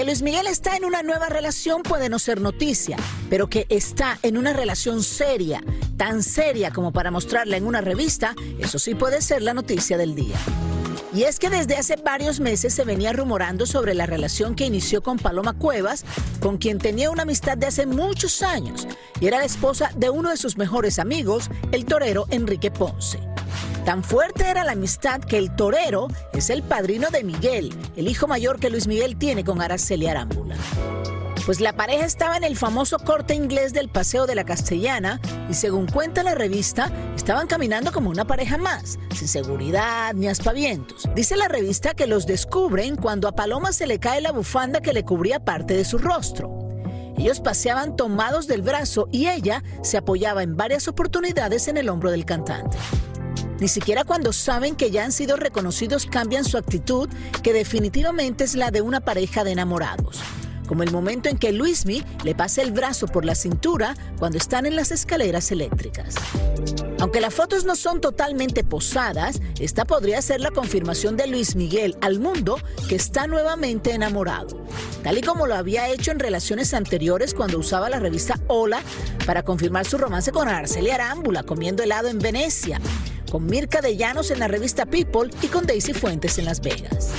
Luis 0.08 0.22
Miguel 0.22 0.46
está 0.46 0.74
en 0.74 0.86
una 0.86 1.02
nueva 1.02 1.28
relación 1.28 1.82
puede 1.82 2.08
no 2.08 2.18
ser 2.18 2.40
noticia, 2.40 2.96
pero 3.28 3.50
que 3.50 3.66
está 3.68 4.18
en 4.22 4.38
una 4.38 4.54
relación 4.54 5.02
seria, 5.02 5.62
tan 5.98 6.22
seria 6.22 6.70
como 6.70 6.92
para 6.92 7.10
mostrarla 7.10 7.58
en 7.58 7.66
una 7.66 7.82
revista, 7.82 8.34
eso 8.58 8.78
sí 8.78 8.94
puede 8.94 9.20
ser 9.20 9.42
la 9.42 9.52
noticia 9.52 9.98
del 9.98 10.14
día. 10.14 10.38
Y 11.12 11.24
es 11.24 11.38
que 11.38 11.50
desde 11.50 11.76
hace 11.76 11.96
varios 11.96 12.40
meses 12.40 12.72
se 12.72 12.84
venía 12.84 13.12
rumorando 13.12 13.66
sobre 13.66 13.92
la 13.92 14.06
relación 14.06 14.54
que 14.54 14.64
inició 14.64 15.02
con 15.02 15.18
Paloma 15.18 15.52
Cuevas, 15.52 16.06
con 16.40 16.56
quien 16.56 16.78
tenía 16.78 17.10
una 17.10 17.24
amistad 17.24 17.58
de 17.58 17.66
hace 17.66 17.84
muchos 17.84 18.40
años, 18.40 18.88
y 19.20 19.26
era 19.26 19.36
la 19.36 19.44
esposa 19.44 19.90
de 19.94 20.08
uno 20.08 20.30
de 20.30 20.38
sus 20.38 20.56
mejores 20.56 20.98
amigos, 20.98 21.50
el 21.70 21.84
torero 21.84 22.24
Enrique 22.30 22.70
Ponce. 22.70 23.18
Tan 23.88 24.04
fuerte 24.04 24.50
era 24.50 24.64
la 24.64 24.72
amistad 24.72 25.18
que 25.18 25.38
el 25.38 25.56
torero 25.56 26.08
es 26.34 26.50
el 26.50 26.62
padrino 26.62 27.08
de 27.08 27.24
Miguel, 27.24 27.74
el 27.96 28.06
hijo 28.06 28.26
mayor 28.26 28.60
que 28.60 28.68
Luis 28.68 28.86
Miguel 28.86 29.16
tiene 29.16 29.44
con 29.44 29.62
Araceli 29.62 30.06
Arámbula. 30.06 30.56
Pues 31.46 31.62
la 31.62 31.72
pareja 31.72 32.04
estaba 32.04 32.36
en 32.36 32.44
el 32.44 32.54
famoso 32.54 32.98
corte 32.98 33.34
inglés 33.34 33.72
del 33.72 33.88
Paseo 33.88 34.26
de 34.26 34.34
la 34.34 34.44
Castellana 34.44 35.22
y 35.48 35.54
según 35.54 35.86
cuenta 35.86 36.22
la 36.22 36.34
revista, 36.34 36.92
estaban 37.16 37.46
caminando 37.46 37.90
como 37.90 38.10
una 38.10 38.26
pareja 38.26 38.58
más, 38.58 38.98
sin 39.14 39.26
seguridad 39.26 40.12
ni 40.12 40.28
aspavientos. 40.28 41.08
Dice 41.14 41.36
la 41.36 41.48
revista 41.48 41.94
que 41.94 42.06
los 42.06 42.26
descubren 42.26 42.94
cuando 42.94 43.26
a 43.26 43.32
Paloma 43.32 43.72
se 43.72 43.86
le 43.86 43.98
cae 43.98 44.20
la 44.20 44.32
bufanda 44.32 44.82
que 44.82 44.92
le 44.92 45.06
cubría 45.06 45.46
parte 45.46 45.72
de 45.72 45.86
su 45.86 45.96
rostro. 45.96 46.58
Ellos 47.16 47.40
paseaban 47.40 47.96
tomados 47.96 48.48
del 48.48 48.60
brazo 48.60 49.08
y 49.10 49.28
ella 49.28 49.64
se 49.82 49.96
apoyaba 49.96 50.42
en 50.42 50.58
varias 50.58 50.88
oportunidades 50.88 51.68
en 51.68 51.78
el 51.78 51.88
hombro 51.88 52.10
del 52.10 52.26
cantante. 52.26 52.76
Ni 53.60 53.66
siquiera 53.66 54.04
cuando 54.04 54.32
saben 54.32 54.76
que 54.76 54.90
ya 54.90 55.04
han 55.04 55.12
sido 55.12 55.36
reconocidos 55.36 56.06
cambian 56.06 56.44
su 56.44 56.58
actitud, 56.58 57.08
que 57.42 57.52
definitivamente 57.52 58.44
es 58.44 58.54
la 58.54 58.70
de 58.70 58.82
una 58.82 59.00
pareja 59.00 59.42
de 59.42 59.52
enamorados. 59.52 60.20
Como 60.68 60.82
el 60.82 60.92
momento 60.92 61.28
en 61.28 61.38
que 61.38 61.50
Luismi 61.50 62.04
le 62.24 62.34
pasa 62.34 62.62
el 62.62 62.72
brazo 62.72 63.08
por 63.08 63.24
la 63.24 63.34
cintura 63.34 63.96
cuando 64.18 64.38
están 64.38 64.66
en 64.66 64.76
las 64.76 64.92
escaleras 64.92 65.50
eléctricas. 65.50 66.14
Aunque 67.00 67.20
las 67.20 67.34
fotos 67.34 67.64
no 67.64 67.74
son 67.74 68.00
totalmente 68.00 68.64
posadas, 68.64 69.40
esta 69.58 69.84
podría 69.86 70.20
ser 70.20 70.40
la 70.40 70.50
confirmación 70.50 71.16
de 71.16 71.26
Luis 71.26 71.56
Miguel 71.56 71.96
al 72.00 72.20
mundo 72.20 72.58
que 72.88 72.96
está 72.96 73.26
nuevamente 73.26 73.92
enamorado, 73.92 74.66
tal 75.02 75.16
y 75.16 75.22
como 75.22 75.46
lo 75.46 75.54
había 75.54 75.88
hecho 75.88 76.10
en 76.10 76.18
relaciones 76.18 76.74
anteriores 76.74 77.34
cuando 77.34 77.58
usaba 77.58 77.88
la 77.88 78.00
revista 78.00 78.38
Hola 78.48 78.82
para 79.26 79.44
confirmar 79.44 79.86
su 79.86 79.96
romance 79.96 80.32
con 80.32 80.48
Arcelia 80.48 80.96
Arámbula 80.96 81.44
comiendo 81.44 81.82
helado 81.82 82.08
en 82.08 82.18
Venecia 82.18 82.80
con 83.30 83.46
Mirka 83.46 83.80
de 83.80 83.96
Llanos 83.96 84.30
en 84.30 84.38
la 84.38 84.48
revista 84.48 84.86
People 84.86 85.30
y 85.42 85.48
con 85.48 85.66
Daisy 85.66 85.92
Fuentes 85.92 86.38
en 86.38 86.46
Las 86.46 86.60
Vegas. 86.60 87.12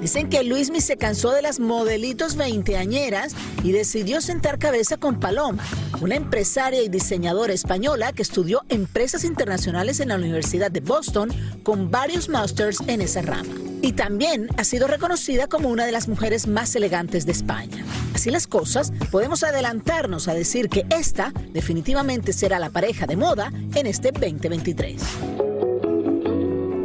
Dicen 0.00 0.30
que 0.30 0.42
Luismi 0.42 0.80
se 0.80 0.96
cansó 0.96 1.30
de 1.32 1.42
las 1.42 1.60
modelitos 1.60 2.36
veinteañeras 2.36 3.34
y 3.62 3.72
decidió 3.72 4.22
sentar 4.22 4.58
cabeza 4.58 4.96
con 4.96 5.20
Paloma, 5.20 5.62
una 6.00 6.14
empresaria 6.14 6.82
y 6.82 6.88
diseñadora 6.88 7.52
española 7.52 8.12
que 8.12 8.22
estudió 8.22 8.62
empresas 8.70 9.24
internacionales 9.24 10.00
en 10.00 10.08
la 10.08 10.16
Universidad 10.16 10.70
de 10.70 10.80
Boston 10.80 11.30
con 11.62 11.90
varios 11.90 12.30
masters 12.30 12.78
en 12.86 13.02
esa 13.02 13.20
rama. 13.20 13.52
Y 13.82 13.92
también 13.92 14.48
ha 14.56 14.64
sido 14.64 14.86
reconocida 14.86 15.48
como 15.48 15.68
una 15.68 15.84
de 15.84 15.92
las 15.92 16.08
mujeres 16.08 16.46
más 16.46 16.74
elegantes 16.74 17.26
de 17.26 17.32
España. 17.32 17.84
Así 18.14 18.30
las 18.30 18.46
cosas, 18.46 18.92
podemos 19.10 19.42
adelantarnos 19.42 20.28
a 20.28 20.34
decir 20.34 20.70
que 20.70 20.86
esta 20.90 21.32
definitivamente 21.52 22.32
será 22.32 22.58
la 22.58 22.70
pareja 22.70 23.06
de 23.06 23.16
moda 23.16 23.52
en 23.74 23.86
este 23.86 24.12
2023. 24.12 25.02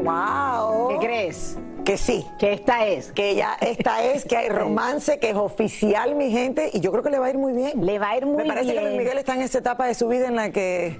¡Wow! 0.04 0.90
¿Qué 0.90 1.06
crees? 1.06 1.56
Que 1.86 1.98
sí. 1.98 2.26
Que 2.40 2.54
esta 2.54 2.86
es. 2.88 3.12
Que 3.12 3.36
ya 3.36 3.56
esta 3.62 4.04
es, 4.04 4.26
que 4.26 4.36
hay 4.38 4.50
romance, 4.62 5.20
que 5.20 5.30
es 5.30 5.36
oficial, 5.36 6.16
mi 6.16 6.32
gente, 6.32 6.72
y 6.74 6.80
yo 6.80 6.92
creo 6.92 7.04
que 7.04 7.10
le 7.12 7.20
va 7.20 7.28
a 7.28 7.30
ir 7.30 7.38
muy 7.38 7.54
bien. 7.54 7.86
Le 7.86 8.00
va 8.00 8.10
a 8.12 8.18
ir 8.18 8.26
muy 8.26 8.38
Me 8.44 8.46
parece 8.48 8.72
bien. 8.72 8.84
que 8.84 8.90
Luis 8.90 8.98
Miguel 8.98 9.18
está 9.20 9.36
en 9.36 9.42
esa 9.42 9.60
etapa 9.60 9.86
de 9.88 9.94
su 9.94 10.08
vida 10.08 10.28
en 10.28 10.36
la 10.36 10.50
que 10.52 10.98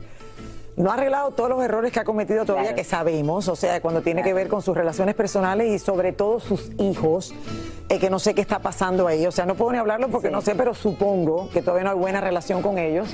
no 0.78 0.92
ha 0.92 0.96
arreglado 0.96 1.32
todos 1.32 1.50
los 1.50 1.64
errores 1.64 1.92
que 1.94 2.00
ha 2.02 2.04
cometido 2.04 2.44
todavía, 2.46 2.72
Claro. 2.72 2.76
que 2.76 2.84
sabemos, 2.84 3.48
o 3.48 3.56
sea, 3.56 3.82
cuando 3.82 4.02
tiene 4.02 4.22
que 4.24 4.34
ver 4.34 4.50
con 4.50 4.62
sus 4.62 4.76
relaciones 4.76 5.16
personales 5.16 5.70
y 5.72 5.80
sobre 5.80 6.12
todo 6.12 6.40
sus 6.42 6.70
hijos, 6.80 7.34
eh, 7.88 7.98
que 7.98 8.10
no 8.10 8.20
sé 8.20 8.36
qué 8.36 8.42
está 8.42 8.60
pasando 8.60 9.08
ahí. 9.08 9.26
O 9.26 9.32
sea, 9.32 9.46
no 9.46 9.56
puedo 9.56 9.72
ni 9.72 9.78
hablarlo 9.78 10.10
porque 10.10 10.30
no 10.30 10.42
sé, 10.42 10.54
pero 10.54 10.74
supongo 10.74 11.50
que 11.52 11.62
todavía 11.62 11.86
no 11.86 11.92
hay 11.92 11.98
buena 11.98 12.20
relación 12.22 12.62
con 12.62 12.78
ellos. 12.78 13.08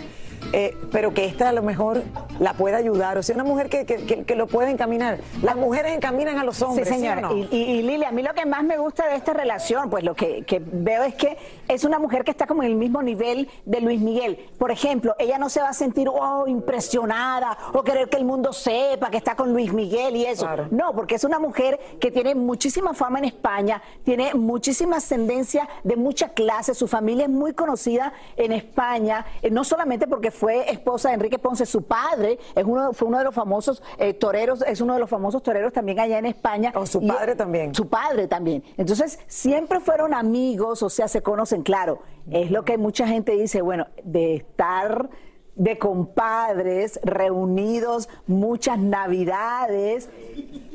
Eh, 0.53 0.75
pero 0.91 1.13
que 1.13 1.25
esta 1.25 1.49
a 1.49 1.51
lo 1.51 1.61
mejor 1.63 2.03
la 2.39 2.53
pueda 2.53 2.77
ayudar, 2.77 3.17
o 3.17 3.23
sea, 3.23 3.35
una 3.35 3.43
mujer 3.43 3.69
que, 3.69 3.85
que- 3.85 4.05
que- 4.05 4.23
que 4.23 4.35
lo 4.35 4.47
puede 4.47 4.71
encaminar. 4.71 5.19
Las 5.41 5.55
mujeres 5.55 5.93
encaminan 5.93 6.37
a 6.39 6.43
los 6.43 6.61
hombres. 6.61 6.87
Sí, 6.87 6.93
¿sí 6.95 6.99
o 6.99 7.01
señora. 7.03 7.21
no? 7.21 7.37
Y, 7.37 7.47
y, 7.51 7.57
y, 7.63 7.81
Lili, 7.83 8.03
a 8.03 8.11
mí 8.11 8.21
lo 8.23 8.33
que 8.33 8.45
más 8.45 8.63
me 8.63 8.77
gusta 8.77 9.07
de 9.07 9.15
esta 9.15 9.33
relación, 9.33 9.89
pues 9.89 10.03
lo 10.03 10.13
que 10.15 10.43
veo 10.71 11.03
es 11.03 11.15
que 11.15 11.37
es 11.73 11.85
una 11.85 11.99
mujer 11.99 12.23
que 12.25 12.31
está 12.31 12.45
como 12.47 12.63
en 12.63 12.71
el 12.71 12.75
mismo 12.75 13.01
nivel 13.01 13.49
de 13.65 13.79
Luis 13.81 14.01
Miguel. 14.01 14.49
Por 14.57 14.71
ejemplo, 14.71 15.15
ella 15.17 15.37
no 15.37 15.49
se 15.49 15.61
va 15.61 15.69
a 15.69 15.73
sentir 15.73 16.09
oh, 16.09 16.45
impresionada 16.47 17.57
o 17.73 17.81
querer 17.83 18.09
que 18.09 18.17
el 18.17 18.25
mundo 18.25 18.51
sepa 18.51 19.09
que 19.09 19.17
está 19.17 19.35
con 19.35 19.53
Luis 19.53 19.71
Miguel 19.71 20.15
y 20.17 20.25
eso. 20.25 20.45
Claro. 20.45 20.67
No, 20.71 20.93
porque 20.93 21.15
es 21.15 21.23
una 21.23 21.39
mujer 21.39 21.79
que 21.99 22.11
tiene 22.11 22.35
muchísima 22.35 22.93
fama 22.93 23.19
en 23.19 23.25
España, 23.25 23.81
tiene 24.03 24.33
muchísima 24.33 24.97
ascendencia 24.97 25.67
de 25.83 25.95
mucha 25.95 26.29
clase, 26.29 26.73
su 26.73 26.87
familia 26.87 27.23
es 27.25 27.29
muy 27.29 27.53
conocida 27.53 28.13
en 28.35 28.51
España, 28.51 29.25
eh, 29.41 29.49
no 29.49 29.63
solamente 29.63 30.07
porque 30.07 30.31
fue 30.31 30.69
esposa 30.71 31.09
de 31.09 31.15
Enrique 31.15 31.39
Ponce, 31.39 31.65
su 31.65 31.83
padre 31.83 32.37
es 32.55 32.65
uno, 32.65 32.93
fue 32.93 33.07
uno 33.07 33.17
de 33.17 33.23
los 33.23 33.33
famosos 33.35 33.81
eh, 33.97 34.13
toreros, 34.13 34.61
es 34.67 34.81
uno 34.81 34.93
de 34.95 34.99
los 34.99 35.09
famosos 35.09 35.41
toreros 35.41 35.71
también 35.71 35.99
allá 35.99 36.17
en 36.17 36.25
España. 36.25 36.71
O 36.75 36.85
su 36.85 37.01
Y- 37.01 37.07
padre 37.07 37.35
también. 37.35 37.73
Su 37.73 37.87
padre 37.87 38.27
también. 38.27 38.63
Entonces, 38.77 39.19
siempre 39.27 39.79
fueron 39.79 40.13
amigos, 40.13 40.83
o 40.83 40.89
sea, 40.89 41.07
se 41.07 41.21
conocen, 41.21 41.60
claro. 41.63 42.01
Es 42.29 42.51
lo 42.51 42.63
que 42.63 42.77
mucha 42.77 43.07
gente 43.07 43.33
dice, 43.33 43.61
bueno, 43.61 43.87
de 44.03 44.35
estar 44.35 45.09
de 45.55 45.77
compadres 45.77 46.99
reunidos 47.03 48.09
muchas 48.25 48.79
navidades. 48.79 50.09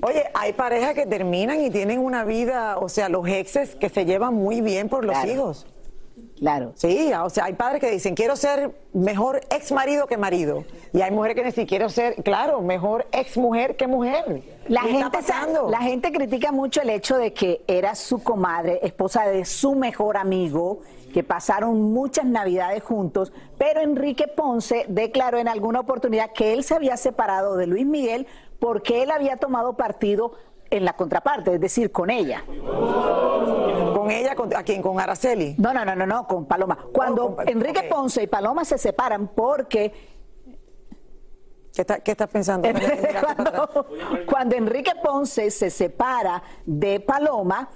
Oye, 0.03 0.25
hay 0.35 0.53
parejas 0.53 0.95
que 0.95 1.07
terminan 1.07 1.61
y 1.61 1.71
tienen 1.71 1.99
una 2.01 2.25
vida, 2.25 2.79
o 2.79 2.89
sea, 2.89 3.09
los 3.09 3.27
exes 3.27 3.75
que 3.75 3.89
se 3.89 4.05
llevan 4.05 4.35
muy 4.35 4.61
bien 4.61 4.89
por 4.89 5.05
los 5.05 5.17
Claro. 5.17 5.33
hijos. 5.33 5.67
Claro. 6.39 6.73
Sí, 6.75 7.11
o 7.13 7.31
sea, 7.31 7.45
hay 7.45 7.55
padres 7.55 7.81
que 7.81 7.91
dicen, 7.91 8.15
quiero 8.15 8.37
ser 8.37 8.75
mejor 8.93 9.41
ex 9.51 9.73
marido 9.73 10.07
que 10.07 10.17
marido. 10.17 10.65
Y 10.93 11.01
hay 11.01 11.11
mujeres 11.11 11.37
que 11.37 11.45
dicen, 11.45 11.67
quiero 11.67 11.89
ser, 11.89 12.23
claro, 12.23 12.61
mejor 12.61 13.07
ex 13.13 13.37
mujer 13.39 13.77
que 13.77 13.87
mujer. 13.87 14.43
La 14.69 14.83
¿Qué 14.83 14.99
está 14.99 15.23
gente, 15.23 15.61
la 15.71 15.81
gente 15.81 16.13
critica 16.13 16.53
mucho 16.53 16.83
el 16.83 16.91
hecho 16.91 17.17
de 17.17 17.33
que 17.33 17.63
era 17.67 17.95
su 17.95 18.23
comadre, 18.23 18.81
esposa 18.83 19.27
de 19.27 19.45
su 19.45 19.75
mejor 19.75 20.17
amigo, 20.17 20.81
que 21.13 21.25
pasaron 21.25 21.81
muchas 21.95 22.27
navidades 22.27 22.83
juntos, 22.83 23.33
pero 23.57 23.81
Enrique 23.81 24.29
Ponce 24.29 24.85
declaró 24.89 25.39
en 25.39 25.49
alguna 25.49 25.81
oportunidad 25.81 26.33
que 26.33 26.53
él 26.53 26.63
se 26.63 26.75
había 26.75 26.99
separado 26.99 27.57
de 27.57 27.67
Luis 27.67 27.87
Miguel 27.87 28.27
porque 28.59 29.03
él 29.03 29.11
había 29.11 29.37
tomado 29.37 29.79
partido 29.79 30.33
en 30.71 30.85
la 30.85 30.95
contraparte, 30.95 31.55
es 31.55 31.61
decir, 31.61 31.91
con 31.93 32.11
ella. 32.11 32.45
Con 33.95 34.11
ella, 34.11 34.35
con, 34.35 34.55
¿a 34.55 34.63
quién? 34.63 34.83
Con 34.83 35.01
Araceli. 35.01 35.55
No, 35.59 35.73
no, 35.73 35.85
no, 35.85 35.95
no, 35.97 36.07
no, 36.07 36.27
con 36.27 36.47
Paloma. 36.47 36.77
Cuando 36.93 37.25
Oh, 37.27 37.37
con- 37.37 37.49
Enrique. 37.49 37.83
Ponce 37.85 38.23
y 38.23 38.27
Paloma 38.27 38.65
se 38.65 38.79
separan 38.79 39.29
porque 39.29 39.93
¿Qué, 41.75 41.83
está- 41.83 42.01
qué 42.01 42.13
estás 42.13 42.29
pensando? 42.31 42.67
Cuando, 43.37 43.87
cuando 44.27 44.57
Enrique 44.57 44.93
Ponce 45.03 45.51
se 45.51 45.69
separa 45.69 46.43
de 46.65 47.01
Paloma, 47.01 47.69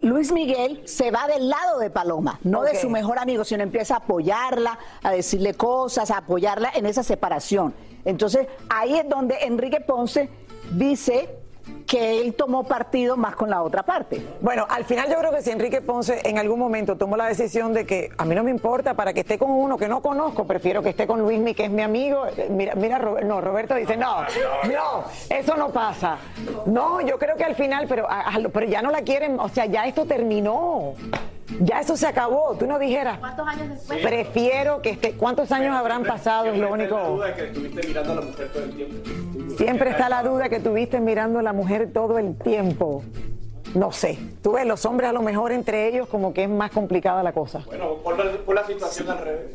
Luis 0.00 0.32
Miguel 0.32 0.82
se 0.88 1.10
va 1.12 1.28
del 1.28 1.48
lado 1.48 1.78
de 1.78 1.90
Paloma, 1.90 2.40
no 2.42 2.62
de 2.62 2.74
su 2.74 2.90
mejor 2.90 3.18
amigo, 3.20 3.44
sino 3.44 3.62
empieza 3.62 3.94
a 3.94 3.98
apoyarla, 3.98 4.76
a 5.04 5.10
decirle 5.12 5.54
cosas, 5.54 6.10
a 6.10 6.18
apoyarla 6.18 6.70
en 6.74 6.84
esa 6.86 7.04
separación. 7.04 7.74
Entonces, 8.04 8.48
ahí 8.68 8.96
es 8.98 9.08
donde 9.08 9.36
Enrique 9.42 9.80
Ponce 9.80 10.28
dice 10.72 11.28
que 11.86 12.20
él 12.20 12.34
tomó 12.34 12.64
partido 12.64 13.16
más 13.16 13.34
con 13.34 13.50
la 13.50 13.62
otra 13.62 13.82
parte. 13.82 14.24
Bueno, 14.40 14.66
al 14.68 14.84
final 14.84 15.10
yo 15.10 15.18
creo 15.18 15.32
que 15.32 15.42
si 15.42 15.50
Enrique 15.50 15.80
Ponce 15.80 16.20
en 16.24 16.38
algún 16.38 16.58
momento 16.58 16.96
tomó 16.96 17.16
la 17.16 17.26
decisión 17.26 17.72
de 17.72 17.84
que 17.84 18.10
a 18.16 18.24
mí 18.24 18.34
no 18.34 18.44
me 18.44 18.50
importa, 18.50 18.94
para 18.94 19.12
que 19.12 19.20
esté 19.20 19.38
con 19.38 19.50
uno 19.50 19.76
que 19.76 19.88
no 19.88 20.00
conozco, 20.00 20.46
prefiero 20.46 20.82
que 20.82 20.90
esté 20.90 21.06
con 21.06 21.20
Luismi, 21.20 21.54
que 21.54 21.64
es 21.64 21.70
mi 21.70 21.82
amigo. 21.82 22.26
Eh, 22.26 22.48
Mira, 22.50 22.74
mira, 22.74 22.98
no, 22.98 23.40
Roberto 23.40 23.74
dice, 23.74 23.96
no, 23.96 24.22
no, 24.22 25.04
eso 25.28 25.56
no 25.56 25.70
pasa. 25.70 26.18
No, 26.66 27.00
yo 27.00 27.18
creo 27.18 27.36
que 27.36 27.44
al 27.44 27.54
final, 27.54 27.86
pero, 27.88 28.06
pero 28.52 28.66
ya 28.66 28.82
no 28.82 28.90
la 28.90 29.02
quieren, 29.02 29.40
o 29.40 29.48
sea, 29.48 29.66
ya 29.66 29.86
esto 29.86 30.04
terminó. 30.04 30.94
Ya 31.60 31.80
eso 31.80 31.96
se 31.96 32.06
acabó. 32.06 32.54
Tú 32.58 32.66
no 32.66 32.78
dijeras. 32.78 33.18
¿Cuántos 33.18 33.46
años 33.48 33.68
después? 33.70 33.98
Prefiero 34.00 34.80
que 34.82 34.90
esté. 34.90 35.12
¿Cuántos 35.14 35.50
años 35.52 35.74
habrán 35.74 36.04
pasado? 36.04 36.46
Es 36.46 36.58
lo 36.58 36.72
único. 36.72 37.20
que 37.36 37.44
estuviste 37.46 37.86
mirando 37.88 38.12
a 38.12 38.14
la 38.16 38.20
mujer 38.22 38.48
todo 38.52 38.62
el 38.64 38.76
tiempo. 38.76 39.56
Siempre 39.56 39.90
está 39.90 40.08
la 40.08 40.22
duda 40.22 40.48
que 40.48 40.60
tuviste 40.60 41.00
mirando 41.00 41.38
a 41.38 41.42
la 41.42 41.52
mujer 41.52 41.92
todo 41.92 42.18
el 42.18 42.36
tiempo. 42.38 43.02
No 43.74 43.92
sé. 43.92 44.18
Tú 44.42 44.52
ves, 44.52 44.66
los 44.66 44.84
hombres 44.86 45.10
a 45.10 45.12
lo 45.12 45.22
mejor 45.22 45.52
entre 45.52 45.88
ellos 45.88 46.08
como 46.08 46.32
que 46.32 46.44
es 46.44 46.50
más 46.50 46.70
complicada 46.70 47.22
la 47.22 47.32
cosa. 47.32 47.62
Bueno, 47.66 47.96
pon 47.96 48.16
la, 48.16 48.24
la 48.62 48.66
situación 48.66 49.10
al 49.10 49.18
revés. 49.18 49.50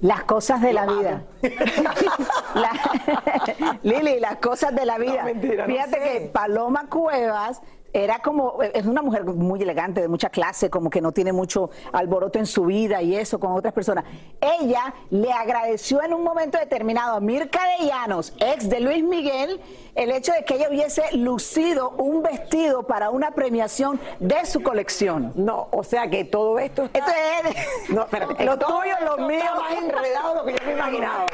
Las 0.00 0.24
cosas 0.24 0.60
de 0.60 0.72
la 0.72 0.86
vida. 0.86 1.22
La- 2.54 3.78
Lili, 3.82 4.20
las 4.20 4.36
cosas 4.36 4.74
de 4.74 4.84
la 4.84 4.98
vida. 4.98 5.18
No, 5.20 5.24
mentira, 5.24 5.66
no 5.66 5.72
Fíjate 5.72 5.90
sé. 5.92 5.98
que 6.00 6.20
Paloma 6.32 6.86
Cuevas 6.88 7.62
era 7.94 8.18
como, 8.18 8.60
es 8.60 8.84
una 8.86 9.02
mujer 9.02 9.24
muy 9.24 9.62
elegante, 9.62 10.00
de 10.00 10.08
mucha 10.08 10.28
clase, 10.28 10.68
como 10.68 10.90
que 10.90 11.00
no 11.00 11.12
tiene 11.12 11.32
mucho 11.32 11.70
alboroto 11.92 12.40
en 12.40 12.46
su 12.46 12.66
vida 12.66 13.00
y 13.00 13.14
eso 13.14 13.38
con 13.38 13.52
otras 13.52 13.72
personas. 13.72 14.04
Ella 14.40 14.92
le 15.10 15.32
agradeció 15.32 16.02
en 16.02 16.12
un 16.12 16.24
momento 16.24 16.58
determinado 16.58 17.14
a 17.16 17.20
Mirka 17.20 17.60
de 17.78 17.86
Llanos, 17.86 18.34
ex 18.40 18.68
de 18.68 18.80
Luis 18.80 19.04
Miguel, 19.04 19.60
el 19.94 20.10
hecho 20.10 20.32
de 20.32 20.44
que 20.44 20.56
ella 20.56 20.68
hubiese 20.70 21.04
lucido 21.16 21.90
un 21.90 22.20
vestido 22.20 22.82
para 22.82 23.10
una 23.10 23.30
premiación 23.30 24.00
de 24.18 24.44
su 24.44 24.60
colección. 24.60 25.32
No, 25.36 25.68
o 25.70 25.84
sea 25.84 26.10
que 26.10 26.24
todo 26.24 26.58
esto 26.58 26.86
está... 26.92 26.98
Esto 26.98 27.12
es... 27.48 27.90
No, 27.90 28.02
espérate, 28.02 28.44
lo 28.44 28.58
tuyo, 28.58 28.96
lo 29.04 29.18
mío. 29.18 29.38
está 29.38 29.54
más 29.54 29.72
enredado 29.72 30.30
de 30.30 30.34
lo 30.34 30.44
que 30.46 30.52
yo 30.52 30.66
me 30.66 30.72
imaginaba. 30.72 31.26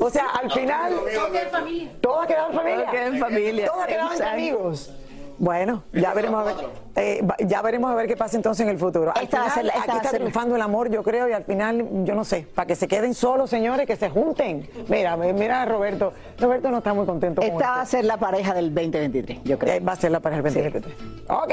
O 0.00 0.10
sea, 0.10 0.26
al 0.30 0.50
final... 0.50 0.94
Todo 1.14 1.30
queda 1.30 1.42
en 1.42 1.50
familia. 1.50 1.92
Todo 2.00 2.20
ha 2.20 2.26
quedado 2.26 2.50
en 2.50 2.56
familia. 2.56 2.84
Todo 2.86 2.90
queda 2.90 3.06
en 3.06 3.18
familia, 3.20 3.66
Todo 3.66 3.80
entre 3.82 3.94
exacto. 3.94 4.26
amigos. 4.26 4.92
Bueno, 5.40 5.84
ya 5.94 6.12
veremos 6.12 6.42
a 6.42 6.44
ver, 6.44 6.56
eh, 6.96 7.26
ya 7.46 7.62
veremos 7.62 7.90
a 7.90 7.94
ver 7.94 8.06
qué 8.06 8.14
pasa 8.14 8.36
entonces 8.36 8.62
en 8.62 8.68
el 8.68 8.78
futuro. 8.78 9.10
Al 9.16 9.26
final, 9.26 9.72
aquí 9.74 9.96
está 9.96 10.10
triunfando 10.10 10.54
el 10.54 10.60
amor, 10.60 10.90
yo 10.90 11.02
creo, 11.02 11.30
y 11.30 11.32
al 11.32 11.44
final, 11.44 12.04
yo 12.04 12.14
no 12.14 12.26
sé, 12.26 12.46
para 12.54 12.66
que 12.66 12.76
se 12.76 12.86
queden 12.86 13.14
solos, 13.14 13.48
señores, 13.48 13.86
que 13.86 13.96
se 13.96 14.10
junten. 14.10 14.68
Mira, 14.88 15.16
mira 15.16 15.62
a 15.62 15.64
Roberto. 15.64 16.12
Roberto 16.38 16.70
no 16.70 16.76
está 16.76 16.92
muy 16.92 17.06
contento 17.06 17.40
con 17.40 17.50
Esta 17.52 17.70
va 17.70 17.80
a 17.80 17.86
ser 17.86 18.04
la 18.04 18.18
pareja 18.18 18.52
del 18.52 18.74
2023, 18.74 19.42
yo 19.44 19.58
creo. 19.58 19.76
Eh, 19.76 19.80
Va 19.80 19.92
a 19.92 19.96
ser 19.96 20.10
la 20.10 20.20
pareja 20.20 20.46
el 20.46 20.54
2023. 20.54 20.94
Ok, 21.30 21.52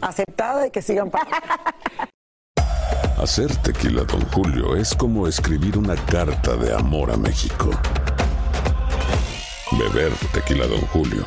aceptada 0.00 0.66
y 0.66 0.70
que 0.70 0.80
sigan 0.80 1.10
para 1.10 1.26
Hacer 3.22 3.54
tequila, 3.56 4.04
Don 4.04 4.22
Julio, 4.32 4.74
es 4.74 4.94
como 4.94 5.28
escribir 5.28 5.76
una 5.76 5.96
carta 5.96 6.56
de 6.56 6.72
amor 6.72 7.10
a 7.10 7.18
México. 7.18 7.68
Beber 9.72 10.12
tequila, 10.32 10.66
Don 10.66 10.80
Julio, 10.92 11.26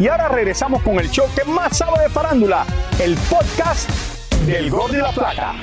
Y 0.00 0.08
ahora 0.08 0.28
regresamos 0.28 0.82
con 0.82 0.98
el 0.98 1.10
show 1.10 1.26
que 1.36 1.44
más 1.44 1.76
sabe 1.76 2.04
de 2.04 2.08
farándula, 2.08 2.64
el 2.98 3.18
podcast 3.28 3.90
del 4.46 4.70
Gol 4.70 4.92
de 4.92 5.02
la 5.02 5.12
Plata. 5.12 5.56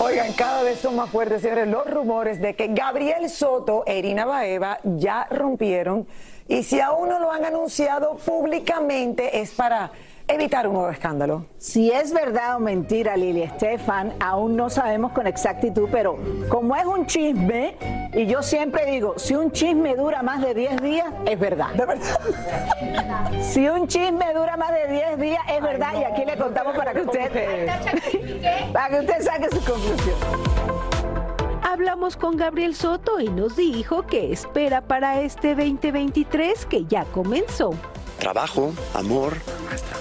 Oigan, 0.00 0.32
cada 0.32 0.64
vez 0.64 0.80
son 0.80 0.96
más 0.96 1.08
fuertes, 1.10 1.46
los 1.68 1.88
rumores 1.88 2.40
de 2.40 2.56
que 2.56 2.66
Gabriel 2.66 3.30
Soto 3.30 3.84
e 3.86 3.98
Irina 3.98 4.24
Baeva 4.24 4.80
ya 4.82 5.28
rompieron. 5.30 6.08
Y 6.48 6.64
si 6.64 6.80
aún 6.80 7.08
no 7.08 7.20
lo 7.20 7.30
han 7.30 7.44
anunciado 7.44 8.16
públicamente, 8.16 9.40
es 9.40 9.52
para 9.52 9.92
evitar 10.34 10.66
un 10.66 10.74
nuevo 10.74 10.90
escándalo. 10.90 11.46
Si 11.58 11.90
es 11.90 12.12
verdad 12.12 12.56
o 12.56 12.60
mentira, 12.60 13.16
Lili 13.16 13.42
Estefan, 13.42 14.14
aún 14.20 14.56
no 14.56 14.70
sabemos 14.70 15.12
con 15.12 15.26
exactitud, 15.26 15.88
pero 15.90 16.18
como 16.48 16.76
es 16.76 16.84
un 16.84 17.06
chisme, 17.06 17.76
y 18.12 18.26
yo 18.26 18.42
siempre 18.42 18.86
digo, 18.86 19.14
si 19.18 19.34
un 19.34 19.52
chisme 19.52 19.94
dura 19.94 20.22
más 20.22 20.40
de 20.40 20.54
10 20.54 20.82
días, 20.82 21.06
es 21.26 21.38
verdad. 21.38 21.70
De 21.74 21.86
verdad. 21.86 23.40
Si 23.40 23.68
un 23.68 23.86
chisme 23.86 24.32
dura 24.34 24.56
más 24.56 24.72
de 24.72 24.88
10 24.88 25.18
días, 25.18 25.42
es 25.48 25.62
verdad, 25.62 25.92
y 26.00 26.04
aquí 26.04 26.24
le 26.24 26.36
contamos 26.36 26.76
para 26.76 26.92
que 26.92 27.02
usted, 27.02 27.68
para 28.72 28.88
que 28.88 29.00
usted 29.00 29.22
saque 29.22 29.48
su 29.50 29.64
conclusión. 29.64 30.16
Hablamos 31.62 32.16
con 32.16 32.36
Gabriel 32.36 32.74
Soto 32.74 33.20
y 33.20 33.28
nos 33.28 33.56
dijo 33.56 34.06
que 34.06 34.32
espera 34.32 34.80
para 34.80 35.20
este 35.20 35.54
2023 35.54 36.66
que 36.66 36.84
ya 36.84 37.04
comenzó. 37.04 37.70
Trabajo, 38.20 38.72
amor 38.94 39.38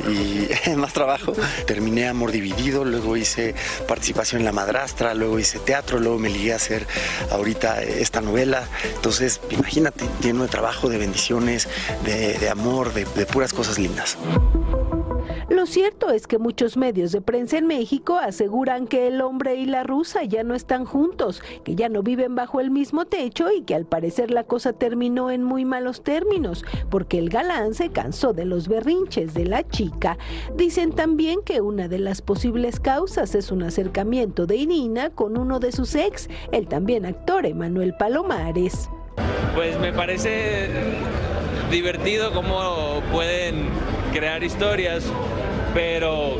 y 0.07 0.69
más 0.75 0.93
trabajo. 0.93 1.33
Terminé 1.65 2.07
Amor 2.07 2.31
Dividido, 2.31 2.85
luego 2.85 3.17
hice 3.17 3.55
participación 3.87 4.41
en 4.41 4.45
La 4.45 4.51
Madrastra, 4.51 5.15
luego 5.15 5.39
hice 5.39 5.57
teatro, 5.57 5.99
luego 5.99 6.19
me 6.19 6.29
ligué 6.29 6.53
a 6.53 6.57
hacer 6.57 6.85
ahorita 7.31 7.81
esta 7.81 8.21
novela. 8.21 8.67
Entonces, 8.95 9.41
imagínate, 9.49 10.05
lleno 10.21 10.43
de 10.43 10.49
trabajo, 10.49 10.89
de 10.89 10.99
bendiciones, 10.99 11.67
de, 12.05 12.49
amor, 12.49 12.93
de 12.93 13.25
puras 13.25 13.53
cosas 13.53 13.79
lindas. 13.79 14.17
Cierto 15.69 16.09
es 16.09 16.25
que 16.25 16.39
muchos 16.39 16.77
medios 16.77 17.11
de 17.11 17.21
prensa 17.21 17.59
en 17.59 17.67
México 17.67 18.17
aseguran 18.17 18.87
que 18.87 19.05
el 19.05 19.21
hombre 19.21 19.53
y 19.53 19.67
la 19.67 19.83
rusa 19.83 20.23
ya 20.23 20.41
no 20.41 20.55
están 20.55 20.83
juntos, 20.83 21.43
que 21.63 21.75
ya 21.75 21.89
no 21.89 22.01
viven 22.01 22.33
bajo 22.33 22.59
el 22.59 22.71
mismo 22.71 23.05
techo 23.05 23.51
y 23.51 23.61
que 23.61 23.75
al 23.75 23.85
parecer 23.85 24.31
la 24.31 24.45
cosa 24.45 24.73
terminó 24.73 25.29
en 25.29 25.43
muy 25.43 25.65
malos 25.65 26.01
términos, 26.01 26.65
porque 26.89 27.19
el 27.19 27.29
galán 27.29 27.75
se 27.75 27.89
cansó 27.91 28.33
de 28.33 28.45
los 28.45 28.67
berrinches 28.67 29.35
de 29.35 29.45
la 29.45 29.61
chica. 29.67 30.17
Dicen 30.55 30.91
también 30.91 31.41
que 31.45 31.61
una 31.61 31.87
de 31.87 31.99
las 31.99 32.23
posibles 32.23 32.79
causas 32.79 33.35
es 33.35 33.51
un 33.51 33.61
acercamiento 33.61 34.47
de 34.47 34.55
Irina 34.55 35.11
con 35.11 35.37
uno 35.37 35.59
de 35.59 35.71
sus 35.71 35.93
ex, 35.93 36.29
el 36.51 36.67
también 36.67 37.05
actor 37.05 37.45
Emanuel 37.45 37.93
Palomares. 37.93 38.89
Pues 39.53 39.79
me 39.79 39.93
parece 39.93 40.67
divertido 41.69 42.33
cómo 42.33 43.03
pueden 43.11 43.69
crear 44.11 44.43
historias, 44.43 45.03
pero 45.73 46.37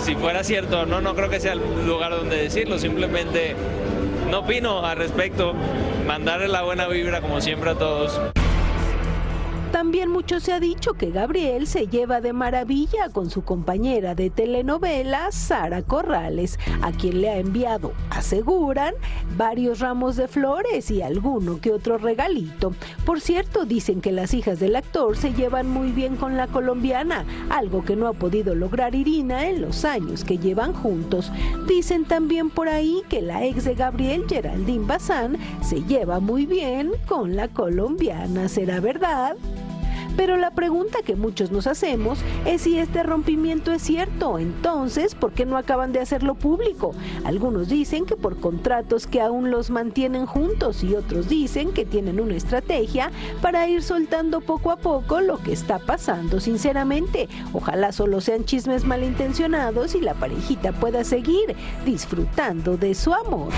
si 0.00 0.14
fuera 0.14 0.44
cierto, 0.44 0.86
no, 0.86 1.00
no 1.00 1.14
creo 1.14 1.28
que 1.28 1.40
sea 1.40 1.52
el 1.52 1.86
lugar 1.86 2.12
donde 2.12 2.36
decirlo, 2.36 2.78
simplemente 2.78 3.56
no 4.30 4.40
opino 4.40 4.84
al 4.84 4.96
respecto, 4.96 5.54
mandarle 6.06 6.48
la 6.48 6.62
buena 6.62 6.86
vibra 6.88 7.20
como 7.20 7.40
siempre 7.40 7.70
a 7.70 7.74
todos. 7.74 8.20
También 9.76 10.08
mucho 10.08 10.40
se 10.40 10.54
ha 10.54 10.58
dicho 10.58 10.94
que 10.94 11.10
Gabriel 11.10 11.66
se 11.66 11.86
lleva 11.86 12.22
de 12.22 12.32
maravilla 12.32 13.10
con 13.12 13.28
su 13.28 13.44
compañera 13.44 14.14
de 14.14 14.30
telenovela, 14.30 15.30
Sara 15.32 15.82
Corrales, 15.82 16.58
a 16.80 16.92
quien 16.92 17.20
le 17.20 17.28
ha 17.28 17.36
enviado, 17.36 17.92
aseguran, 18.08 18.94
varios 19.36 19.80
ramos 19.80 20.16
de 20.16 20.28
flores 20.28 20.90
y 20.90 21.02
alguno 21.02 21.60
que 21.60 21.72
otro 21.72 21.98
regalito. 21.98 22.74
Por 23.04 23.20
cierto, 23.20 23.66
dicen 23.66 24.00
que 24.00 24.12
las 24.12 24.32
hijas 24.32 24.60
del 24.60 24.76
actor 24.76 25.14
se 25.14 25.34
llevan 25.34 25.68
muy 25.68 25.92
bien 25.92 26.16
con 26.16 26.38
la 26.38 26.46
colombiana, 26.46 27.26
algo 27.50 27.84
que 27.84 27.96
no 27.96 28.06
ha 28.08 28.14
podido 28.14 28.54
lograr 28.54 28.94
Irina 28.94 29.46
en 29.46 29.60
los 29.60 29.84
años 29.84 30.24
que 30.24 30.38
llevan 30.38 30.72
juntos. 30.72 31.30
Dicen 31.68 32.06
también 32.06 32.48
por 32.48 32.70
ahí 32.70 33.02
que 33.10 33.20
la 33.20 33.44
ex 33.44 33.64
de 33.64 33.74
Gabriel, 33.74 34.24
Geraldine 34.26 34.86
Bazán, 34.86 35.36
se 35.62 35.82
lleva 35.82 36.18
muy 36.18 36.46
bien 36.46 36.92
con 37.06 37.36
la 37.36 37.48
colombiana. 37.48 38.48
¿Será 38.48 38.80
verdad? 38.80 39.36
Pero 40.16 40.36
la 40.36 40.50
pregunta 40.50 41.00
que 41.04 41.16
muchos 41.16 41.50
nos 41.50 41.66
hacemos 41.66 42.18
es 42.44 42.62
si 42.62 42.78
este 42.78 43.02
rompimiento 43.02 43.72
es 43.72 43.82
cierto. 43.82 44.38
Entonces, 44.38 45.14
¿por 45.14 45.32
qué 45.32 45.46
no 45.46 45.56
acaban 45.56 45.92
de 45.92 46.00
hacerlo 46.00 46.34
público? 46.34 46.94
Algunos 47.24 47.68
dicen 47.68 48.06
que 48.06 48.16
por 48.16 48.40
contratos 48.40 49.06
que 49.06 49.20
aún 49.20 49.50
los 49.50 49.70
mantienen 49.70 50.26
juntos 50.26 50.82
y 50.82 50.94
otros 50.94 51.28
dicen 51.28 51.72
que 51.72 51.84
tienen 51.84 52.20
una 52.20 52.34
estrategia 52.34 53.10
para 53.42 53.68
ir 53.68 53.82
soltando 53.82 54.40
poco 54.40 54.70
a 54.70 54.76
poco 54.76 55.20
lo 55.20 55.38
que 55.38 55.52
está 55.52 55.78
pasando. 55.78 56.40
Sinceramente, 56.40 57.28
ojalá 57.52 57.92
solo 57.92 58.20
sean 58.20 58.44
chismes 58.44 58.84
malintencionados 58.84 59.94
y 59.94 60.00
la 60.00 60.14
parejita 60.14 60.72
pueda 60.72 61.04
seguir 61.04 61.54
disfrutando 61.84 62.76
de 62.76 62.94
su 62.94 63.12
amor. 63.12 63.52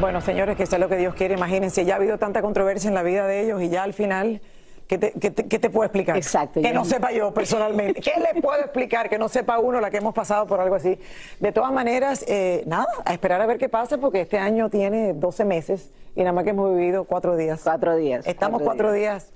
Bueno, 0.00 0.20
señores, 0.20 0.56
que 0.56 0.66
sea 0.66 0.78
lo 0.78 0.88
que 0.88 0.96
Dios 0.96 1.14
quiere. 1.14 1.34
Imagínense, 1.34 1.84
ya 1.84 1.94
ha 1.94 1.96
habido 1.96 2.18
tanta 2.18 2.40
controversia 2.42 2.88
en 2.88 2.94
la 2.94 3.02
vida 3.02 3.26
de 3.26 3.42
ellos 3.42 3.60
y 3.62 3.68
ya 3.68 3.82
al 3.82 3.92
final 3.92 4.40
¿Qué 4.86 4.98
te, 4.98 5.12
qué 5.12 5.30
te- 5.30 5.46
qué 5.46 5.60
te 5.60 5.70
puedo 5.70 5.84
explicar? 5.84 6.16
Exacto, 6.16 6.60
Que 6.60 6.72
no 6.72 6.84
sepa 6.84 7.12
yo 7.12 7.32
personalmente. 7.32 8.00
¿Qué 8.00 8.10
le 8.18 8.40
puedo 8.42 8.58
explicar 8.58 9.08
que 9.08 9.18
no 9.18 9.28
sepa 9.28 9.60
uno 9.60 9.80
la 9.80 9.88
que 9.88 9.98
hemos 9.98 10.12
pasado 10.12 10.48
por 10.48 10.58
algo 10.58 10.74
así? 10.74 10.98
De 11.38 11.52
todas 11.52 11.70
maneras, 11.70 12.24
eh, 12.26 12.64
nada, 12.66 12.88
a 13.04 13.12
esperar 13.12 13.40
a 13.40 13.46
ver 13.46 13.56
qué 13.58 13.68
pasa 13.68 13.98
porque 13.98 14.22
este 14.22 14.38
año 14.38 14.68
tiene 14.68 15.12
12 15.12 15.44
meses 15.44 15.90
y 16.16 16.20
nada 16.20 16.32
más 16.32 16.42
que 16.42 16.50
hemos 16.50 16.74
vivido 16.74 17.04
cuatro 17.04 17.36
días. 17.36 17.60
Cuatro 17.62 17.94
días. 17.94 18.26
Estamos 18.26 18.62
cuatro 18.62 18.90
días 18.90 19.30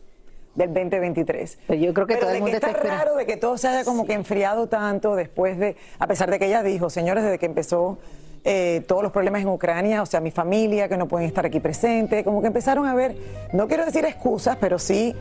del 0.56 0.74
2023. 0.74 1.58
Pero 1.68 1.80
yo 1.80 1.94
creo 1.94 2.06
que 2.08 2.14
Pero 2.14 2.26
todo 2.26 2.30
de 2.32 2.36
el 2.38 2.42
mundo 2.42 2.58
que 2.58 2.66
está 2.66 2.76
está 2.76 2.96
raro 2.96 3.14
de 3.14 3.24
que 3.24 3.36
todo 3.36 3.56
se 3.56 3.68
haya 3.68 3.84
como 3.84 4.06
que 4.06 4.14
enfriado 4.14 4.68
tanto 4.68 5.14
después 5.14 5.56
de, 5.56 5.76
a 6.00 6.08
pesar 6.08 6.32
de 6.32 6.40
que 6.40 6.46
ella 6.46 6.64
dijo, 6.64 6.90
señores, 6.90 7.22
desde 7.22 7.38
que 7.38 7.46
empezó 7.46 7.98
eh, 8.46 8.84
todos 8.86 9.02
los 9.02 9.10
problemas 9.10 9.40
en 9.40 9.48
Ucrania, 9.48 10.02
o 10.02 10.06
sea, 10.06 10.20
mi 10.20 10.30
familia 10.30 10.86
que 10.86 10.98
no 10.98 11.08
pueden 11.08 11.26
estar 11.26 11.46
aquí 11.46 11.60
presentes, 11.60 12.22
como 12.24 12.42
que 12.42 12.48
empezaron 12.48 12.86
a 12.86 12.94
ver, 12.94 13.16
no 13.54 13.66
quiero 13.68 13.86
decir 13.86 14.04
excusas, 14.04 14.58
pero 14.60 14.78
sí 14.78 15.14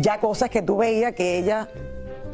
ya 0.00 0.20
cosas 0.20 0.50
que 0.50 0.60
tú 0.60 0.76
veías 0.76 1.14
que 1.14 1.38
ella 1.38 1.68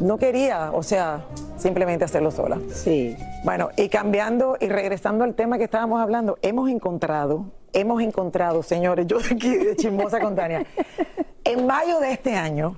no 0.00 0.18
quería, 0.18 0.72
o 0.72 0.82
sea, 0.82 1.26
simplemente 1.56 2.04
hacerlo 2.04 2.32
sola. 2.32 2.58
Sí. 2.72 3.16
Bueno, 3.44 3.70
y 3.76 3.88
cambiando 3.88 4.56
y 4.58 4.68
regresando 4.68 5.22
al 5.22 5.34
tema 5.34 5.58
que 5.58 5.64
estábamos 5.64 6.00
hablando, 6.00 6.38
hemos 6.42 6.68
encontrado, 6.68 7.44
hemos 7.72 8.02
encontrado, 8.02 8.64
señores, 8.64 9.06
yo 9.06 9.20
de 9.20 9.34
aquí 9.34 9.56
de 9.56 9.76
Chismosa 9.76 10.18
con 10.18 10.34
Tania, 10.34 10.66
en 11.44 11.66
mayo 11.66 12.00
de 12.00 12.12
este 12.12 12.34
año, 12.34 12.76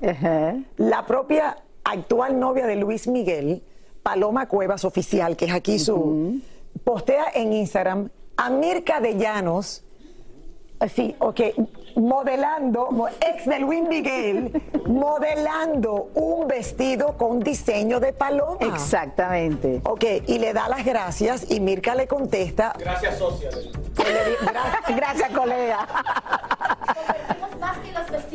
la 0.77 1.07
propia 1.07 1.57
actual 1.83 2.39
novia 2.39 2.67
de 2.67 2.77
Luis 2.77 3.09
Miguel, 3.09 3.63
Paloma 4.03 4.49
Cuevas 4.49 4.85
Oficial, 4.85 5.35
que 5.35 5.47
es 5.47 5.53
aquí 5.53 5.79
su, 5.79 6.41
postea 6.85 7.27
en 7.35 7.53
Instagram 7.53 8.11
a 8.37 8.51
Mirka 8.51 9.01
de 9.01 9.17
Llanos, 9.17 9.81
Sí, 10.95 11.15
ok. 11.19 11.41
Modelando, 11.97 12.91
mo- 12.91 13.09
ex 13.09 13.47
de 13.47 13.59
Luis 13.61 13.83
Miguel, 13.89 14.61
modelando 14.87 16.11
un 16.15 16.47
vestido 16.47 17.17
con 17.17 17.41
diseño 17.41 18.01
de 18.01 18.13
paloma. 18.13 18.59
Exactamente. 18.61 19.81
Ok, 19.85 20.05
y 20.27 20.39
le 20.39 20.53
da 20.53 20.69
las 20.69 20.85
gracias 20.85 21.51
y 21.51 21.61
Mirka 21.61 21.95
le 21.95 22.07
contesta. 22.07 22.75
Gracias, 22.79 23.17
socia. 23.19 23.49
Gracias, 24.95 25.31
colega. 25.31 25.87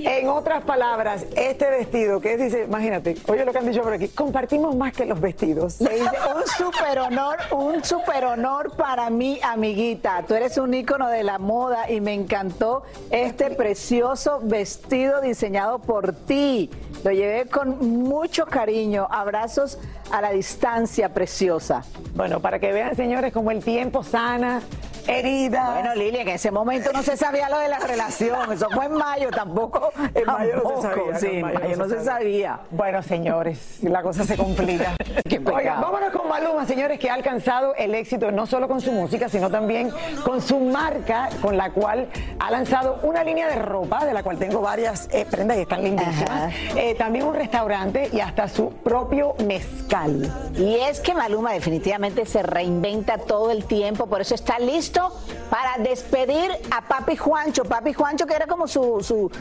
En 0.05 0.29
otras 0.29 0.63
palabras, 0.63 1.25
este 1.35 1.69
vestido, 1.69 2.19
que 2.19 2.37
dice, 2.37 2.63
imagínate, 2.63 3.17
oye 3.27 3.45
lo 3.45 3.51
que 3.51 3.57
han 3.57 3.69
dicho 3.69 3.81
por 3.81 3.93
aquí, 3.93 4.07
compartimos 4.09 4.75
más 4.75 4.93
que 4.93 5.05
los 5.05 5.19
vestidos. 5.19 5.79
Dice, 5.79 5.93
un 6.35 6.47
super 6.57 6.99
honor, 6.99 7.37
un 7.51 7.83
super 7.83 8.25
honor 8.25 8.75
para 8.75 9.09
mí, 9.09 9.39
amiguita. 9.43 10.23
Tú 10.27 10.35
eres 10.35 10.57
un 10.57 10.73
ícono 10.73 11.07
de 11.09 11.23
la 11.23 11.37
moda 11.37 11.89
y 11.89 12.01
me 12.01 12.13
encantó 12.13 12.83
este 13.11 13.51
precioso 13.51 14.39
vestido 14.43 15.21
diseñado 15.21 15.79
por 15.79 16.13
ti. 16.13 16.69
Lo 17.03 17.11
llevé 17.11 17.45
con 17.45 17.79
mucho 18.03 18.45
cariño. 18.45 19.07
Abrazos 19.09 19.79
a 20.11 20.21
la 20.21 20.31
distancia, 20.31 21.13
preciosa. 21.13 21.83
Bueno, 22.15 22.39
para 22.39 22.59
que 22.59 22.71
vean, 22.71 22.95
señores, 22.95 23.31
como 23.31 23.51
el 23.51 23.63
tiempo 23.63 24.03
sana 24.03 24.61
heridas. 25.09 25.73
Bueno, 25.73 25.95
Lili, 25.95 26.19
en 26.19 26.29
ese 26.29 26.51
momento 26.51 26.91
no 26.93 27.03
se 27.03 27.17
sabía 27.17 27.49
lo 27.49 27.59
de 27.59 27.67
la 27.67 27.79
relación. 27.79 28.51
Eso 28.51 28.69
fue 28.69 28.85
en 28.85 28.93
mayo, 28.93 29.29
tampoco. 29.31 29.88
En 30.13 30.25
mayo 30.25 30.61
no 30.63 30.75
se 30.75 30.81
sabía. 30.81 31.19
Sí, 31.19 31.27
en 31.27 31.41
mayo 31.41 31.77
no 31.77 31.89
se 31.89 32.03
sabía. 32.03 32.59
Bueno, 32.71 33.03
señores, 33.03 33.79
la 33.83 34.01
cosa 34.01 34.23
se 34.23 34.37
complica. 34.37 34.95
Oigan, 35.53 35.81
vámonos 35.81 36.11
con 36.11 36.27
Maluma, 36.27 36.65
señores, 36.65 36.99
que 36.99 37.09
ha 37.09 37.13
alcanzado 37.13 37.73
el 37.75 37.95
éxito 37.95 38.31
no 38.31 38.45
solo 38.45 38.67
con 38.67 38.81
su 38.81 38.91
música, 38.91 39.29
sino 39.29 39.49
también 39.49 39.91
con 40.23 40.41
su 40.41 40.59
marca, 40.59 41.29
con 41.41 41.57
la 41.57 41.71
cual 41.71 42.07
ha 42.39 42.51
lanzado 42.51 42.99
una 43.03 43.23
línea 43.23 43.47
de 43.47 43.55
ropa, 43.55 44.05
de 44.05 44.13
la 44.13 44.23
cual 44.23 44.37
tengo 44.37 44.61
varias 44.61 45.07
eh, 45.11 45.25
prendas 45.29 45.57
y 45.57 45.61
están 45.61 45.83
lindísimas. 45.83 46.53
Eh, 46.75 46.95
también 46.95 47.25
un 47.25 47.35
restaurante 47.35 48.09
y 48.11 48.19
hasta 48.19 48.47
su 48.47 48.71
propio 48.71 49.35
mezcal. 49.45 50.31
Y 50.55 50.75
es 50.75 50.99
que 50.99 51.13
Maluma 51.13 51.53
definitivamente 51.53 52.25
se 52.25 52.43
reinventa 52.43 53.17
todo 53.17 53.51
el 53.51 53.65
tiempo, 53.65 54.07
por 54.07 54.21
eso 54.21 54.35
está 54.35 54.59
listo 54.59 55.11
para 55.49 55.83
despedir 55.83 56.51
a 56.71 56.81
Papi 56.81 57.15
Juancho. 57.15 57.63
Papi 57.65 57.93
Juancho, 57.93 58.25
que 58.25 58.35
era 58.35 58.47
como 58.47 58.67
su, 58.67 59.01
su, 59.01 59.31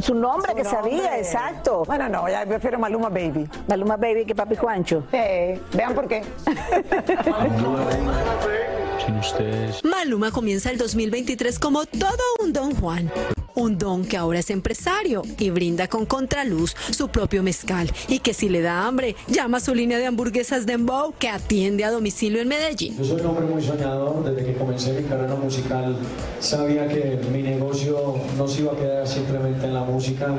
su 0.00 0.14
nombre 0.14 0.50
Su 0.50 0.56
que 0.56 0.64
sabía, 0.64 1.18
exacto. 1.18 1.84
Bueno, 1.86 2.08
no, 2.08 2.28
ya 2.28 2.44
prefiero 2.46 2.78
Maluma 2.78 3.08
Baby. 3.08 3.48
Maluma 3.68 3.96
Baby 3.96 4.24
que 4.24 4.34
Papi 4.34 4.56
Juancho. 4.56 5.04
Sí, 5.10 5.60
vean 5.72 5.94
por 5.94 6.08
qué. 6.08 6.22
Sin 9.04 9.18
ustedes. 9.18 9.84
Maluma 9.84 10.30
comienza 10.30 10.70
el 10.70 10.78
2023 10.78 11.58
como 11.58 11.84
todo 11.86 12.22
un 12.42 12.52
Don 12.52 12.74
Juan. 12.76 13.10
Un 13.54 13.78
don 13.78 14.04
que 14.04 14.16
ahora 14.16 14.40
es 14.40 14.50
empresario 14.50 15.22
y 15.38 15.50
brinda 15.50 15.88
con 15.88 16.06
contraluz 16.06 16.74
su 16.90 17.08
propio 17.08 17.42
mezcal. 17.42 17.90
Y 18.08 18.18
que 18.18 18.34
si 18.34 18.48
le 18.48 18.60
da 18.60 18.86
hambre 18.86 19.14
llama 19.28 19.58
a 19.58 19.60
su 19.60 19.74
línea 19.74 19.98
de 19.98 20.06
hamburguesas 20.06 20.66
Dembow 20.66 21.14
que 21.18 21.28
atiende 21.28 21.84
a 21.84 21.90
domicilio 21.90 22.40
en 22.40 22.48
Medellín. 22.48 22.96
Yo 22.98 23.04
soy 23.04 23.20
un 23.20 23.26
hombre 23.26 23.46
muy 23.46 23.62
soñador, 23.62 24.24
desde 24.24 24.44
que 24.44 24.58
comencé 24.58 24.92
mi 24.92 25.08
carrera 25.08 25.34
musical 25.36 25.96
sabía 26.40 26.88
que 26.88 27.20
mi 27.32 27.42
negocio 27.42 28.16
no 28.36 28.48
se 28.48 28.60
iba 28.60 28.72
a 28.72 28.76
quedar 28.76 29.06
simplemente 29.06 29.66
en 29.66 29.74
la 29.74 29.82
música, 29.82 30.34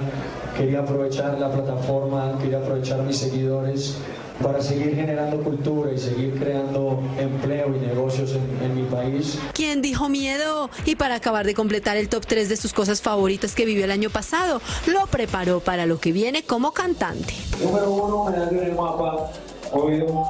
quería 0.57 0.79
aprovechar 0.79 1.39
la 1.39 1.51
plataforma, 1.51 2.37
quería 2.41 2.57
aprovechar 2.57 3.01
mis 3.01 3.17
seguidores 3.17 3.97
para 4.41 4.61
seguir 4.61 4.95
generando 4.95 5.43
cultura 5.43 5.91
y 5.91 5.97
seguir 5.97 6.37
creando 6.39 7.01
empleo 7.17 7.75
y 7.75 7.79
negocios 7.79 8.31
en, 8.31 8.65
en 8.65 8.75
mi 8.75 8.83
país. 8.83 9.37
¿Quién 9.53 9.81
dijo 9.81 10.09
miedo? 10.09 10.69
Y 10.85 10.95
para 10.95 11.15
acabar 11.15 11.45
de 11.45 11.53
completar 11.53 11.97
el 11.97 12.09
top 12.09 12.25
3 12.25 12.49
de 12.49 12.57
sus 12.57 12.73
cosas 12.73 13.01
favoritas 13.01 13.55
que 13.55 13.65
vivió 13.65 13.85
el 13.85 13.91
año 13.91 14.09
pasado, 14.09 14.61
lo 14.87 15.07
preparó 15.07 15.59
para 15.59 15.85
lo 15.85 15.99
que 15.99 16.11
viene 16.11 16.43
como 16.43 16.71
cantante. 16.71 17.33
Número 17.63 17.91
uno, 17.91 18.25
medallo 18.25 18.61
en 18.61 18.67
el 18.67 18.75
mapa, 18.75 19.31
obvio. 19.71 20.25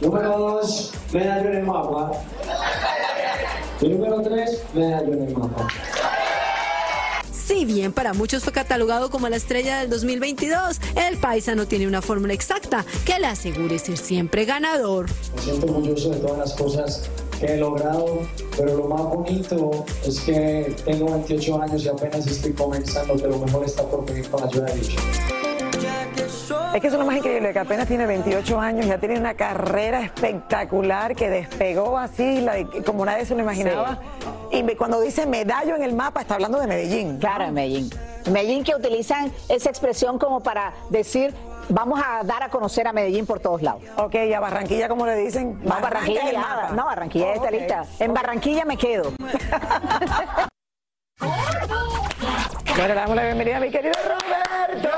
Número 0.00 0.38
dos, 0.38 0.92
medallo 1.12 1.48
en 1.50 1.56
el 1.56 1.64
mapa. 1.64 2.12
Y 3.82 3.88
número 3.88 4.22
tres, 4.22 4.62
medallo 4.74 5.12
en 5.12 5.28
el 5.28 5.36
mapa. 5.36 5.68
Si 7.60 7.66
bien 7.66 7.92
para 7.92 8.14
muchos 8.14 8.42
fue 8.42 8.54
catalogado 8.54 9.10
como 9.10 9.28
la 9.28 9.36
estrella 9.36 9.80
del 9.80 9.90
2022, 9.90 10.80
el 10.96 11.18
paisa 11.18 11.54
no 11.54 11.68
tiene 11.68 11.86
una 11.86 12.00
fórmula 12.00 12.32
exacta 12.32 12.86
que 13.04 13.18
le 13.18 13.26
asegure 13.26 13.78
ser 13.78 13.98
siempre 13.98 14.46
ganador. 14.46 15.10
Me 15.36 15.42
siento 15.42 15.66
orgulloso 15.66 16.08
de 16.08 16.20
todas 16.20 16.38
las 16.38 16.54
cosas 16.54 17.10
que 17.38 17.44
he 17.44 17.56
logrado, 17.58 18.22
pero 18.56 18.78
lo 18.78 18.84
más 18.88 19.02
bonito 19.02 19.84
es 20.06 20.20
que 20.20 20.74
tengo 20.86 21.10
28 21.10 21.60
años 21.60 21.84
y 21.84 21.88
apenas 21.88 22.26
estoy 22.26 22.54
comenzando, 22.54 23.14
que 23.16 23.28
lo 23.28 23.38
mejor 23.38 23.66
está 23.66 23.86
por 23.86 24.06
venir 24.06 24.26
con 24.30 24.42
ayuda 24.42 24.64
de 24.64 24.80
Dios. 24.80 24.94
Es 26.74 26.80
que 26.80 26.86
eso 26.88 26.96
es 26.96 27.00
lo 27.00 27.06
más 27.06 27.16
increíble, 27.16 27.52
que 27.52 27.58
apenas 27.58 27.86
tiene 27.86 28.06
28 28.06 28.60
años, 28.60 28.86
ya 28.86 28.98
tiene 28.98 29.18
una 29.18 29.34
carrera 29.34 30.00
espectacular 30.00 31.14
que 31.14 31.28
despegó 31.30 31.98
así, 31.98 32.40
la- 32.40 32.64
como 32.84 33.04
nadie 33.04 33.24
se 33.26 33.34
lo 33.34 33.40
imaginaba. 33.42 33.98
Y 34.50 34.62
me- 34.62 34.76
cuando 34.76 35.00
dice 35.00 35.26
medallo 35.26 35.76
en 35.76 35.82
el 35.82 35.92
mapa, 35.94 36.20
está 36.22 36.34
hablando 36.34 36.58
de 36.58 36.66
Medellín. 36.66 37.18
Claro, 37.18 37.50
Medellín. 37.52 37.90
Medellín 38.30 38.64
que 38.64 38.74
utilizan 38.74 39.32
esa 39.48 39.70
expresión 39.70 40.18
como 40.18 40.40
para 40.40 40.72
decir, 40.90 41.34
vamos 41.68 42.00
a 42.04 42.22
dar 42.24 42.42
a 42.42 42.48
conocer 42.48 42.86
a 42.88 42.92
Medellín 42.92 43.26
por 43.26 43.40
todos 43.40 43.62
lados. 43.62 43.82
Ok, 43.96 44.14
y 44.14 44.32
a 44.34 44.40
Barranquilla, 44.40 44.88
como 44.88 45.06
le 45.06 45.16
dicen? 45.16 45.60
No, 45.62 45.70
Barranquilla 45.80 46.20
Barranca 46.20 46.20
en 46.22 46.28
el 46.28 46.34
ya, 46.34 46.40
mapa. 46.40 46.68
no, 46.74 46.84
Barranquilla 46.86 47.26
ya 47.26 47.34
está 47.34 47.50
lista. 47.50 47.84
En 47.98 48.14
Barranquilla 48.14 48.64
me 48.64 48.76
quedo. 48.76 49.12
Bueno, 52.76 52.94
le 52.94 53.00
damos 53.00 53.16
la 53.16 53.24
bienvenida 53.24 53.56
a 53.58 53.60
mi 53.60 53.70
querido 53.70 53.92
Roberto. 54.06 54.88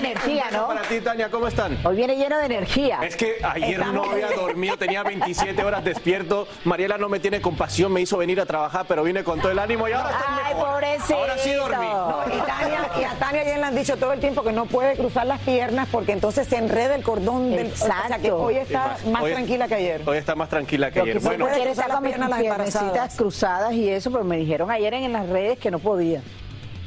De 0.00 0.08
energía, 0.10 0.44
¿no? 0.52 0.66
Para 0.68 0.82
ti, 0.82 1.00
Tania, 1.00 1.30
¿cómo 1.30 1.48
están? 1.48 1.78
Hoy 1.84 1.96
viene 1.96 2.16
lleno 2.16 2.38
de 2.38 2.46
energía. 2.46 3.00
Es 3.02 3.16
que 3.16 3.36
ayer 3.42 3.80
Estamos- 3.80 3.94
no 4.06 4.12
había 4.12 4.30
dormido, 4.30 4.76
tenía 4.76 5.02
27 5.02 5.62
horas 5.64 5.84
despierto. 5.84 6.46
Mariela 6.64 6.98
no 6.98 7.08
me 7.08 7.18
tiene 7.20 7.40
compasión, 7.40 7.92
me 7.92 8.00
hizo 8.00 8.16
venir 8.18 8.40
a 8.40 8.46
trabajar, 8.46 8.84
pero 8.88 9.02
vine 9.02 9.24
con 9.24 9.40
todo 9.40 9.52
el 9.52 9.58
ánimo 9.58 9.88
y 9.88 9.92
ahora 9.92 10.10
estoy 10.10 10.34
Ay, 10.44 10.54
mejor. 10.54 10.72
pobrecito. 10.72 11.18
Ahora 11.18 11.38
sí 11.38 11.52
dormí. 11.52 11.86
No, 11.86 12.22
y, 12.26 12.38
Tania, 12.46 12.90
y 13.00 13.04
a 13.04 13.10
Tania 13.18 13.44
ya 13.44 13.56
le 13.58 13.64
han 13.64 13.74
dicho 13.74 13.96
todo 13.96 14.12
el 14.12 14.20
tiempo 14.20 14.42
que 14.42 14.52
no 14.52 14.66
puede 14.66 14.96
cruzar 14.96 15.26
las 15.26 15.40
piernas 15.40 15.88
porque 15.90 16.12
entonces 16.12 16.46
se 16.46 16.56
enreda 16.56 16.94
el 16.94 17.02
cordón 17.02 17.50
del... 17.50 17.72
O 17.72 17.76
sea 17.76 17.88
que 18.08 18.28
Exacto. 18.28 18.36
hoy 18.42 18.56
está 18.56 18.96
más 19.10 19.22
hoy- 19.22 19.32
tranquila 19.32 19.68
que 19.68 19.74
ayer. 19.74 20.02
Hoy 20.06 20.18
está 20.18 20.34
más 20.34 20.48
tranquila 20.48 20.90
que 20.90 21.00
ayer. 21.00 21.20
Bueno, 21.20 21.46
puede 21.46 21.56
cruzar 21.62 21.70
estar 21.70 21.88
las 21.88 22.00
piernas 22.00 22.28
las 22.30 22.40
embarazadas. 22.40 23.16
cruzadas 23.16 23.72
y 23.72 23.88
eso, 23.88 24.10
pero 24.10 24.24
me 24.24 24.36
dijeron 24.36 24.70
ayer 24.70 24.94
en 24.94 25.12
las 25.12 25.28
redes 25.28 25.58
que 25.58 25.70
no 25.70 25.78
podía. 25.78 26.22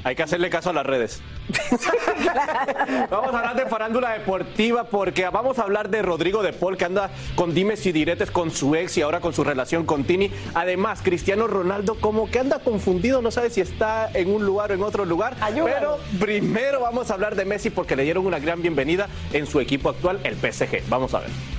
Hay 0.04 0.16
que 0.16 0.24
hacerle 0.24 0.50
caso 0.50 0.70
a 0.70 0.74
las 0.74 0.86
redes. 0.86 1.22
Vamos 3.10 3.34
a 3.34 3.38
hablar 3.40 3.56
de 3.56 3.66
farándula 3.66 4.12
deportiva 4.12 4.84
porque 4.86 5.28
vamos 5.30 5.58
a 5.58 5.64
hablar 5.64 5.90
de 5.90 6.02
Rodrigo 6.02 6.44
de 6.44 6.54
Paul 6.54 6.78
que 6.78 6.86
anda 6.86 7.10
con 7.36 7.54
dimes 7.54 7.86
y 7.86 7.92
diretes 7.92 8.30
con 8.30 8.52
su 8.52 8.76
ex 8.76 8.98
y 8.98 9.02
ahora 9.02 9.20
con 9.20 9.34
su 9.34 9.44
relación 9.44 9.86
con 9.86 10.04
Tini. 10.04 10.32
Además, 10.54 11.02
Cristiano 11.04 11.48
Ronaldo 11.48 11.96
como 11.96 12.30
que 12.30 12.40
anda 12.40 12.60
confundido, 12.60 13.22
no 13.22 13.32
sabe 13.32 13.50
si 13.50 13.62
está 13.62 14.10
en 14.14 14.32
un 14.32 14.46
lugar 14.46 14.72
o 14.72 14.76
en 14.76 14.84
otro 14.84 15.06
lugar. 15.06 15.36
Ayúdalo. 15.42 15.98
Pero 16.00 16.20
primero 16.20 16.82
vamos 16.82 17.10
a 17.10 17.16
hablar 17.16 17.36
de 17.36 17.46
Messi 17.46 17.70
porque 17.70 17.96
le 17.96 18.04
dieron 18.04 18.26
una 18.26 18.40
gran 18.40 18.62
bienvenida 18.62 19.08
en 19.34 19.48
su 19.48 19.60
equipo 19.60 19.90
actual, 19.90 20.20
el 20.24 20.36
PSG. 20.36 20.88
Vamos 20.90 21.14
a 21.14 21.20
ver. 21.20 21.59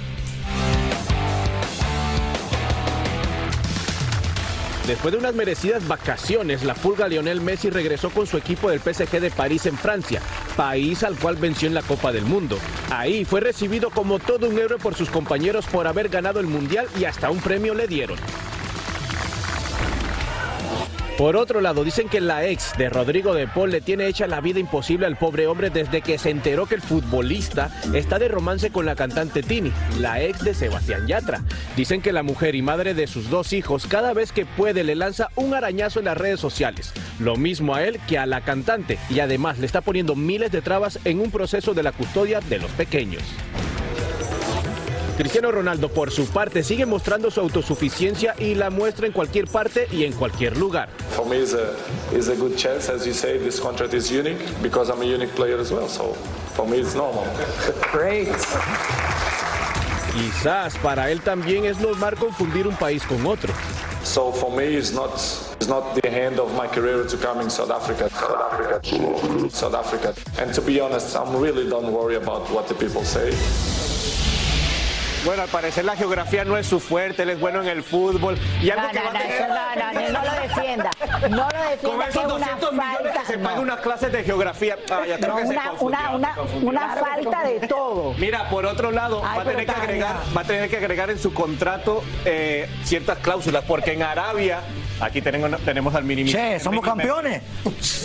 Después 4.87 5.12
de 5.12 5.19
unas 5.19 5.35
merecidas 5.35 5.87
vacaciones, 5.87 6.64
la 6.64 6.75
pulga 6.75 7.07
Lionel 7.07 7.40
Messi 7.40 7.71
regresó 7.71 8.11
con 8.11 8.27
su 8.27 8.37
equipo 8.37 8.71
del 8.71 8.81
PSG 8.81 9.21
de 9.21 9.31
París 9.31 9.66
en 9.66 9.77
Francia, 9.77 10.21
país 10.57 11.03
al 11.05 11.16
cual 11.16 11.37
venció 11.37 11.69
en 11.69 11.75
la 11.75 11.83
Copa 11.83 12.12
del 12.12 12.25
Mundo. 12.25 12.59
Ahí 12.90 13.25
fue 13.25 13.40
recibido 13.40 13.90
como 13.90 14.19
todo 14.19 14.49
un 14.49 14.59
héroe 14.59 14.79
por 14.79 14.95
sus 14.95 15.11
compañeros 15.11 15.66
por 15.66 15.87
haber 15.87 16.09
ganado 16.09 16.40
el 16.40 16.47
Mundial 16.47 16.87
y 16.99 17.05
hasta 17.05 17.31
un 17.31 17.40
premio 17.40 17.75
le 17.75 17.87
dieron. 17.87 18.19
Por 21.21 21.37
otro 21.37 21.61
lado, 21.61 21.85
dicen 21.85 22.09
que 22.09 22.19
la 22.19 22.47
ex 22.47 22.73
de 22.79 22.89
Rodrigo 22.89 23.35
de 23.35 23.47
Paul 23.47 23.71
le 23.71 23.83
tiene 23.83 24.07
hecha 24.07 24.27
la 24.27 24.41
vida 24.41 24.59
imposible 24.59 25.05
al 25.05 25.19
pobre 25.19 25.47
hombre 25.49 25.69
desde 25.69 26.01
que 26.01 26.17
se 26.17 26.31
enteró 26.31 26.65
que 26.65 26.77
el 26.77 26.81
futbolista 26.81 27.71
está 27.93 28.19
de 28.19 28.29
romance 28.29 28.71
con 28.71 28.87
la 28.87 28.97
cantante 28.97 29.43
Tini, 29.43 29.71
la 29.99 30.23
ex 30.23 30.43
de 30.43 30.55
Sebastián 30.55 31.07
Yatra. 31.07 31.45
Dicen 31.77 32.01
que 32.01 32.15
la 32.15 32.23
mujer 32.23 32.55
y 32.55 32.63
madre 32.63 32.95
de 32.95 33.07
sus 33.07 33.29
dos 33.29 33.53
hijos 33.53 33.87
cada 33.87 34.15
vez 34.15 34.33
que 34.33 34.47
puede 34.47 34.83
le 34.83 34.95
lanza 34.95 35.29
un 35.37 35.53
arañazo 35.53 35.99
en 35.99 36.07
las 36.07 36.17
redes 36.17 36.41
sociales. 36.41 36.95
Lo 37.19 37.37
mismo 37.37 37.75
a 37.75 37.85
él 37.85 38.01
que 38.09 38.17
a 38.17 38.25
la 38.25 38.41
cantante 38.41 38.99
y 39.11 39.21
además 39.21 39.59
le 39.59 39.67
está 39.67 39.83
poniendo 39.83 40.17
miles 40.17 40.51
de 40.51 40.63
trabas 40.63 41.01
en 41.05 41.21
un 41.21 41.31
proceso 41.31 41.75
de 41.75 41.83
la 41.83 41.93
custodia 41.93 42.41
de 42.41 42.61
los 42.61 42.71
pequeños. 42.71 43.23
Cristiano 45.21 45.53
Ronaldo, 45.53 45.91
por 45.91 46.11
su 46.11 46.25
parte, 46.29 46.63
sigue 46.63 46.87
mostrando 46.87 47.31
su 47.31 47.41
autosuficiencia 47.41 48.35
y 48.39 48.55
la 48.55 48.71
muestra 48.71 49.07
en 49.07 49.13
cualquier 49.13 49.49
parte 49.49 49.87
y 49.93 50.05
en 50.05 50.15
cualquier 50.15 50.57
lugar. 50.57 50.89
For 51.15 51.27
me, 51.27 51.37
it's 51.37 51.53
a, 51.53 51.77
it's 52.11 52.29
a 52.29 52.35
good 52.35 52.57
chance. 52.57 52.91
As 52.91 53.05
you 53.05 53.13
say, 53.13 53.37
this 53.37 53.61
contract 53.61 53.93
is 53.93 54.11
unique 54.11 54.39
because 54.63 54.91
I'm 54.91 55.03
a 55.03 55.05
unique 55.05 55.35
player 55.35 55.61
as 55.61 55.71
well. 55.71 55.89
So 55.89 56.15
for 56.55 56.67
me, 56.67 56.79
it's 56.79 56.95
normal. 56.95 57.27
Great. 57.93 58.31
Quizás 60.15 60.79
para 60.79 61.11
él 61.11 61.21
también 61.21 61.67
es 61.67 61.79
normal 61.81 62.17
confundir 62.17 62.67
un 62.67 62.77
país 62.77 63.03
con 63.03 63.27
otro. 63.27 63.53
So 64.03 64.33
for 64.33 64.51
me, 64.51 64.75
it's 64.75 64.95
not, 64.95 65.13
it's 65.61 65.69
not 65.69 65.97
the 65.97 66.09
end 66.09 66.41
of 66.41 66.57
my 66.57 66.67
career 66.67 67.05
to 67.05 67.17
come 67.19 67.43
in 67.43 67.51
South 67.51 67.71
Africa. 67.71 68.09
South 68.09 68.41
Africa. 68.53 69.51
South 69.51 69.75
Africa. 69.75 70.15
And 70.39 70.55
to 70.55 70.63
be 70.63 70.81
honest, 70.81 71.15
I'm 71.15 71.37
really 71.37 71.69
don't 71.69 71.93
worry 71.93 72.17
about 72.17 72.51
what 72.51 72.69
the 72.69 72.75
people 72.75 73.05
say. 73.05 73.35
Bueno, 75.25 75.43
al 75.43 75.49
parecer 75.49 75.85
la 75.85 75.97
geografía 75.97 76.45
no 76.45 76.57
es 76.57 76.67
su 76.67 76.81
fuerte, 76.81 77.23
él 77.25 77.31
es 77.31 77.41
bueno 77.41 77.61
en 77.61 77.69
el 77.69 77.83
fútbol. 77.83 78.39
Y 78.63 78.71
algo 78.71 78.85
No, 78.85 78.89
que 78.91 78.99
no, 78.99 79.05
va 79.05 79.11
a 79.11 79.13
no, 79.13 79.19
tener- 79.19 79.37
eso 79.37 79.49
no, 79.49 79.55
no, 79.55 79.93
no, 79.93 80.09
no 80.09 80.25
lo 80.25 80.41
defienda. 80.43 80.91
No 81.29 81.37
lo 81.37 81.43
Con 81.45 81.99
defienda, 81.99 82.05
que 82.07 82.11
esos 82.11 82.25
es 82.25 82.33
una 82.33 82.39
200 82.39 82.73
millones 82.73 82.97
falta. 83.03 83.21
que 83.21 83.27
se 83.27 83.37
no. 83.37 83.43
pagan 83.45 83.59
unas 83.61 83.81
clases 83.81 84.13
de 84.13 84.25
geografía. 84.25 84.77
Ah, 84.91 85.03
ya 85.07 85.19
creo 85.19 85.37
que 85.37 85.43
se 85.43 85.49
una, 85.49 85.69
confundió, 85.69 85.99
una, 86.01 86.17
una, 86.17 86.29
se 86.35 86.41
confundió. 86.41 86.69
una 86.71 86.89
falta 86.97 87.43
de 87.49 87.69
todo. 87.69 88.15
Mira, 88.19 88.49
por 88.49 88.65
otro 88.65 88.91
lado, 88.91 89.23
Ay, 89.25 89.37
va, 89.37 89.43
a 89.43 89.45
tener 89.45 89.67
que 89.67 89.73
agregar, 89.73 90.17
va 90.37 90.41
a 90.41 90.45
tener 90.45 90.71
que 90.71 90.77
agregar 90.79 91.11
en 91.11 91.19
su 91.19 91.35
contrato 91.35 92.03
eh, 92.25 92.69
ciertas 92.85 93.19
cláusulas, 93.19 93.65
porque 93.69 93.93
en 93.93 94.03
Arabia, 94.03 94.61
aquí 95.01 95.21
tenemos, 95.21 95.61
tenemos 95.61 95.95
al 95.95 96.05
mini 96.05 96.25
Che, 96.25 96.59
somos 96.61 96.83
campeones. 96.85 97.43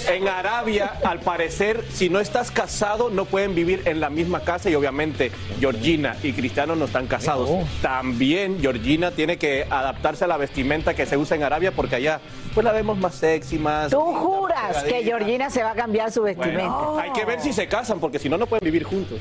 En 0.09 0.27
Arabia, 0.27 0.99
al 1.05 1.19
parecer, 1.21 1.83
si 1.93 2.09
no 2.09 2.19
estás 2.19 2.51
casado, 2.51 3.09
no 3.09 3.23
pueden 3.25 3.55
vivir 3.55 3.83
en 3.85 3.99
la 4.01 4.09
misma 4.09 4.41
casa 4.41 4.69
y 4.69 4.75
obviamente 4.75 5.31
Georgina 5.59 6.15
y 6.21 6.33
Cristiano 6.33 6.75
no 6.75 6.85
están 6.85 7.04
casados. 7.07 7.49
También 7.81 8.59
Georgina 8.59 9.11
tiene 9.11 9.37
que 9.37 9.65
adaptarse 9.69 10.25
a 10.25 10.27
la 10.27 10.37
vestimenta 10.37 10.93
que 10.93 11.05
se 11.05 11.17
usa 11.17 11.35
en 11.35 11.43
Arabia 11.43 11.71
porque 11.71 11.95
allá 11.95 12.19
pues 12.53 12.63
la 12.63 12.71
vemos 12.71 12.97
más 12.97 13.15
sexy, 13.15 13.57
más... 13.59 13.91
Tú 13.91 14.03
linda, 14.05 14.19
juras 14.19 14.83
que. 14.83 15.03
Georgina 15.03 15.49
se 15.49 15.63
va 15.63 15.71
a 15.71 15.75
cambiar 15.75 16.11
su 16.11 16.23
vestimenta. 16.23 16.69
Bueno, 16.69 16.99
hay 16.99 17.11
que 17.11 17.25
ver 17.25 17.41
si 17.41 17.53
se 17.53 17.67
casan 17.67 17.99
porque 17.99 18.19
si 18.19 18.29
no, 18.29 18.37
no 18.37 18.47
pueden 18.47 18.63
vivir 18.63 18.83
juntos. 18.83 19.19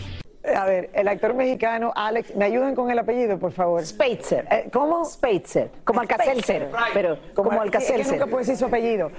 A 0.55 0.65
ver, 0.65 0.91
el 0.93 1.09
actor 1.09 1.35
mexicano 1.35 1.93
Alex, 1.95 2.35
¿me 2.37 2.45
ayudan 2.45 2.75
con 2.75 2.91
el 2.91 2.99
apellido, 2.99 3.39
por 3.39 3.53
favor? 3.53 3.85
Spitzer. 3.85 4.47
Eh, 4.51 4.69
¿Cómo? 4.73 5.05
Spitzer. 5.05 5.71
Como 5.85 6.01
Alcacelser, 6.01 6.71
pero 6.93 7.19
como 7.35 7.51
Sí, 7.51 7.93
es 7.93 8.07
que 8.07 8.13
nunca 8.13 8.27
puede 8.27 8.45
decir 8.45 8.57
su 8.57 8.67
apellido. 8.67 9.11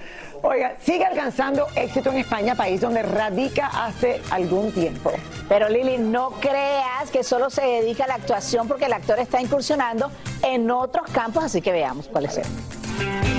Oiga, 0.42 0.76
sigue 0.80 1.06
alcanzando 1.06 1.68
éxito 1.76 2.12
en 2.12 2.18
España, 2.18 2.56
país 2.56 2.82
donde 2.82 3.02
radica 3.04 3.68
hace 3.68 4.22
algún 4.32 4.72
tiempo. 4.72 5.12
Pero 5.50 5.70
Lili, 5.70 5.98
no 5.98 6.32
creas 6.40 7.12
que 7.12 7.24
solo 7.24 7.50
se 7.50 7.62
dedica 7.62 8.06
a 8.06 8.08
la 8.08 8.16
actuación 8.16 8.68
porque 8.68 8.86
el 8.86 8.94
actor 8.94 9.20
está 9.20 9.42
incursionando 9.42 10.12
en 10.44 10.70
otros 10.72 11.10
campos, 11.12 11.44
así 11.44 11.62
que 11.62 11.72
veamos 11.72 12.08
cuáles 12.08 12.36
son. 12.36 13.35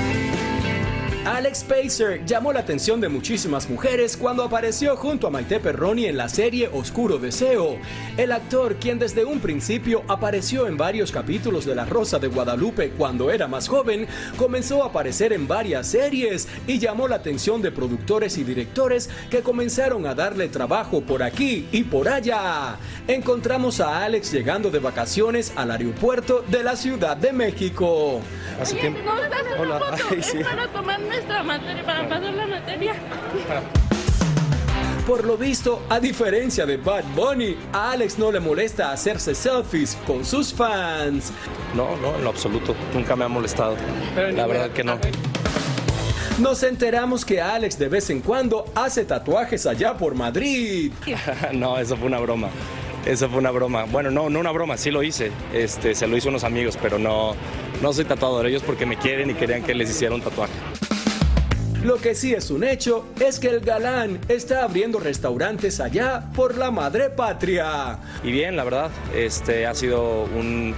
Alex 1.26 1.64
Pacer 1.64 2.24
llamó 2.24 2.52
la 2.52 2.60
atención 2.60 3.00
de 3.00 3.08
muchísimas 3.08 3.68
mujeres 3.68 4.16
cuando 4.16 4.44
apareció 4.44 4.96
junto 4.96 5.26
a 5.26 5.30
Maite 5.30 5.58
Perroni 5.58 6.06
en 6.06 6.16
la 6.16 6.28
serie 6.28 6.70
Oscuro 6.72 7.18
Deseo. 7.18 7.78
El 8.16 8.30
actor, 8.30 8.76
quien 8.76 9.00
desde 9.00 9.24
un 9.24 9.40
principio 9.40 10.04
apareció 10.06 10.68
en 10.68 10.76
varios 10.76 11.10
capítulos 11.10 11.64
de 11.66 11.74
La 11.74 11.84
Rosa 11.84 12.20
de 12.20 12.28
Guadalupe 12.28 12.90
cuando 12.90 13.32
era 13.32 13.48
más 13.48 13.66
joven, 13.66 14.06
comenzó 14.36 14.84
a 14.84 14.86
aparecer 14.86 15.32
en 15.32 15.48
varias 15.48 15.88
series 15.88 16.46
y 16.68 16.78
llamó 16.78 17.08
la 17.08 17.16
atención 17.16 17.60
de 17.60 17.72
productores 17.72 18.38
y 18.38 18.44
directores 18.44 19.10
que 19.28 19.42
comenzaron 19.42 20.06
a 20.06 20.14
darle 20.14 20.46
trabajo 20.48 21.00
por 21.00 21.24
aquí 21.24 21.66
y 21.72 21.82
por 21.82 22.08
allá. 22.08 22.76
Encontramos 23.08 23.80
a 23.80 24.04
Alex 24.04 24.30
llegando 24.30 24.70
de 24.70 24.78
vacaciones 24.78 25.52
al 25.56 25.72
aeropuerto 25.72 26.44
de 26.46 26.62
la 26.62 26.76
Ciudad 26.76 27.16
de 27.16 27.32
México. 27.32 28.20
Hace 28.60 28.76
tiempo. 28.76 29.00
¿No 29.04 29.20
estás 29.20 29.40
en 29.40 29.60
Hola. 29.60 29.76
una 29.76 29.96
foto? 29.96 30.04
Ay, 30.14 30.22
sí. 30.22 30.38
Es 30.38 30.46
para 30.46 30.68
tomar 30.68 31.00
nuestra 31.16 31.42
materia, 31.42 31.82
para 31.84 32.08
pasar 32.08 32.34
la 32.34 32.46
materia. 32.46 32.94
Por 35.06 35.24
lo 35.24 35.36
visto, 35.36 35.82
a 35.88 36.00
diferencia 36.00 36.66
de 36.66 36.76
Bad 36.76 37.04
Bunny, 37.14 37.56
a 37.72 37.92
Alex 37.92 38.18
no 38.18 38.30
le 38.30 38.40
molesta 38.40 38.90
hacerse 38.92 39.34
selfies 39.34 39.96
con 40.06 40.24
sus 40.24 40.52
fans. 40.52 41.32
No, 41.74 41.96
no, 41.98 42.16
en 42.16 42.24
lo 42.24 42.30
absoluto. 42.30 42.74
Nunca 42.92 43.14
me 43.16 43.24
ha 43.24 43.28
molestado. 43.28 43.76
La 44.34 44.46
verdad 44.46 44.70
que 44.70 44.82
no. 44.82 44.98
Nos 46.38 46.62
enteramos 46.64 47.24
que 47.24 47.40
Alex 47.40 47.78
de 47.78 47.88
vez 47.88 48.10
en 48.10 48.20
cuando 48.20 48.66
hace 48.74 49.04
tatuajes 49.04 49.64
allá 49.64 49.96
por 49.96 50.14
Madrid. 50.14 50.92
no, 51.52 51.78
eso 51.78 51.96
fue 51.96 52.08
una 52.08 52.18
broma. 52.18 52.48
Eso 53.06 53.28
fue 53.28 53.38
una 53.38 53.52
broma. 53.52 53.84
Bueno, 53.84 54.10
no, 54.10 54.28
no 54.28 54.40
una 54.40 54.50
broma, 54.50 54.76
sí 54.76 54.90
lo 54.90 55.02
hice. 55.02 55.30
Este, 55.54 55.94
se 55.94 56.08
lo 56.08 56.16
hizo 56.16 56.28
a 56.28 56.30
unos 56.30 56.44
amigos, 56.44 56.76
pero 56.82 56.98
no, 56.98 57.36
no 57.80 57.92
soy 57.92 58.04
tatuador. 58.04 58.46
Ellos 58.46 58.64
porque 58.64 58.84
me 58.84 58.98
quieren 58.98 59.30
y 59.30 59.34
querían 59.34 59.62
que 59.62 59.74
les 59.74 59.88
hiciera 59.88 60.14
un 60.14 60.20
tatuaje. 60.20 60.52
Lo 61.86 61.98
que 61.98 62.16
sí 62.16 62.34
es 62.34 62.50
un 62.50 62.64
hecho 62.64 63.04
es 63.24 63.38
que 63.38 63.46
el 63.46 63.60
galán 63.60 64.18
está 64.28 64.64
abriendo 64.64 64.98
restaurantes 64.98 65.78
allá 65.78 66.24
por 66.34 66.58
la 66.58 66.72
madre 66.72 67.10
patria. 67.10 67.96
Y 68.24 68.32
bien, 68.32 68.56
la 68.56 68.64
verdad, 68.64 68.90
este 69.14 69.66
ha 69.66 69.72
sido 69.72 70.24
un, 70.24 70.74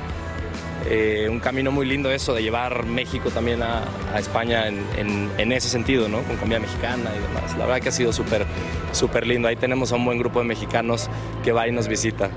eh, 0.86 1.26
un 1.30 1.40
camino 1.40 1.72
muy 1.72 1.86
lindo 1.86 2.10
eso 2.10 2.34
de 2.34 2.42
llevar 2.42 2.84
México 2.84 3.30
también 3.30 3.62
a, 3.62 3.84
España 4.18 4.68
en, 4.68 4.84
en- 4.98 5.30
en 5.38 5.52
ese 5.52 5.70
sentido, 5.70 6.10
¿no? 6.10 6.20
Con 6.24 6.36
comida 6.36 6.58
mexicana 6.60 7.10
y 7.16 7.22
demás. 7.22 7.56
La 7.56 7.64
verdad 7.64 7.80
que 7.80 7.88
ha 7.88 7.92
sido 7.92 8.12
súper, 8.12 8.44
súper 8.92 9.26
lindo. 9.26 9.48
Ahí 9.48 9.56
tenemos 9.56 9.92
a 9.92 9.96
un 9.96 10.04
buen 10.04 10.18
grupo 10.18 10.40
de 10.40 10.44
mexicanos 10.44 11.08
que 11.42 11.52
va 11.52 11.66
y 11.66 11.72
nos 11.72 11.88
visita. 11.88 12.28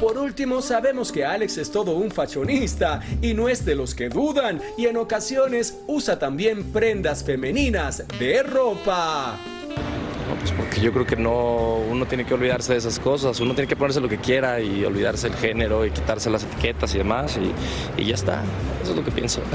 Por 0.00 0.16
último, 0.16 0.62
sabemos 0.62 1.10
que 1.10 1.24
Alex 1.24 1.58
es 1.58 1.72
todo 1.72 1.96
un 1.96 2.12
fashionista 2.12 3.00
y 3.20 3.34
no 3.34 3.48
es 3.48 3.64
de 3.64 3.74
los 3.74 3.96
que 3.96 4.08
dudan 4.08 4.60
y 4.76 4.86
en 4.86 4.96
ocasiones 4.96 5.80
usa 5.88 6.20
también 6.20 6.72
prendas 6.72 7.24
femeninas 7.24 8.04
de 8.18 8.44
ropa. 8.44 9.36
No, 10.28 10.36
pues 10.38 10.52
porque 10.52 10.80
yo 10.80 10.92
creo 10.92 11.04
que 11.04 11.16
no, 11.16 11.78
uno 11.90 12.06
tiene 12.06 12.24
que 12.24 12.32
olvidarse 12.32 12.74
de 12.74 12.78
esas 12.78 13.00
cosas, 13.00 13.40
uno 13.40 13.54
tiene 13.54 13.66
que 13.66 13.74
ponerse 13.74 14.00
lo 14.00 14.08
que 14.08 14.18
quiera 14.18 14.60
y 14.60 14.84
olvidarse 14.84 15.26
el 15.26 15.34
género 15.34 15.84
y 15.84 15.90
quitarse 15.90 16.30
las 16.30 16.44
etiquetas 16.44 16.94
y 16.94 16.98
demás 16.98 17.36
y, 17.36 18.00
y 18.00 18.06
ya 18.06 18.14
está, 18.14 18.42
eso 18.82 18.92
es 18.92 18.96
lo 18.96 19.04
que 19.04 19.10
pienso. 19.10 19.40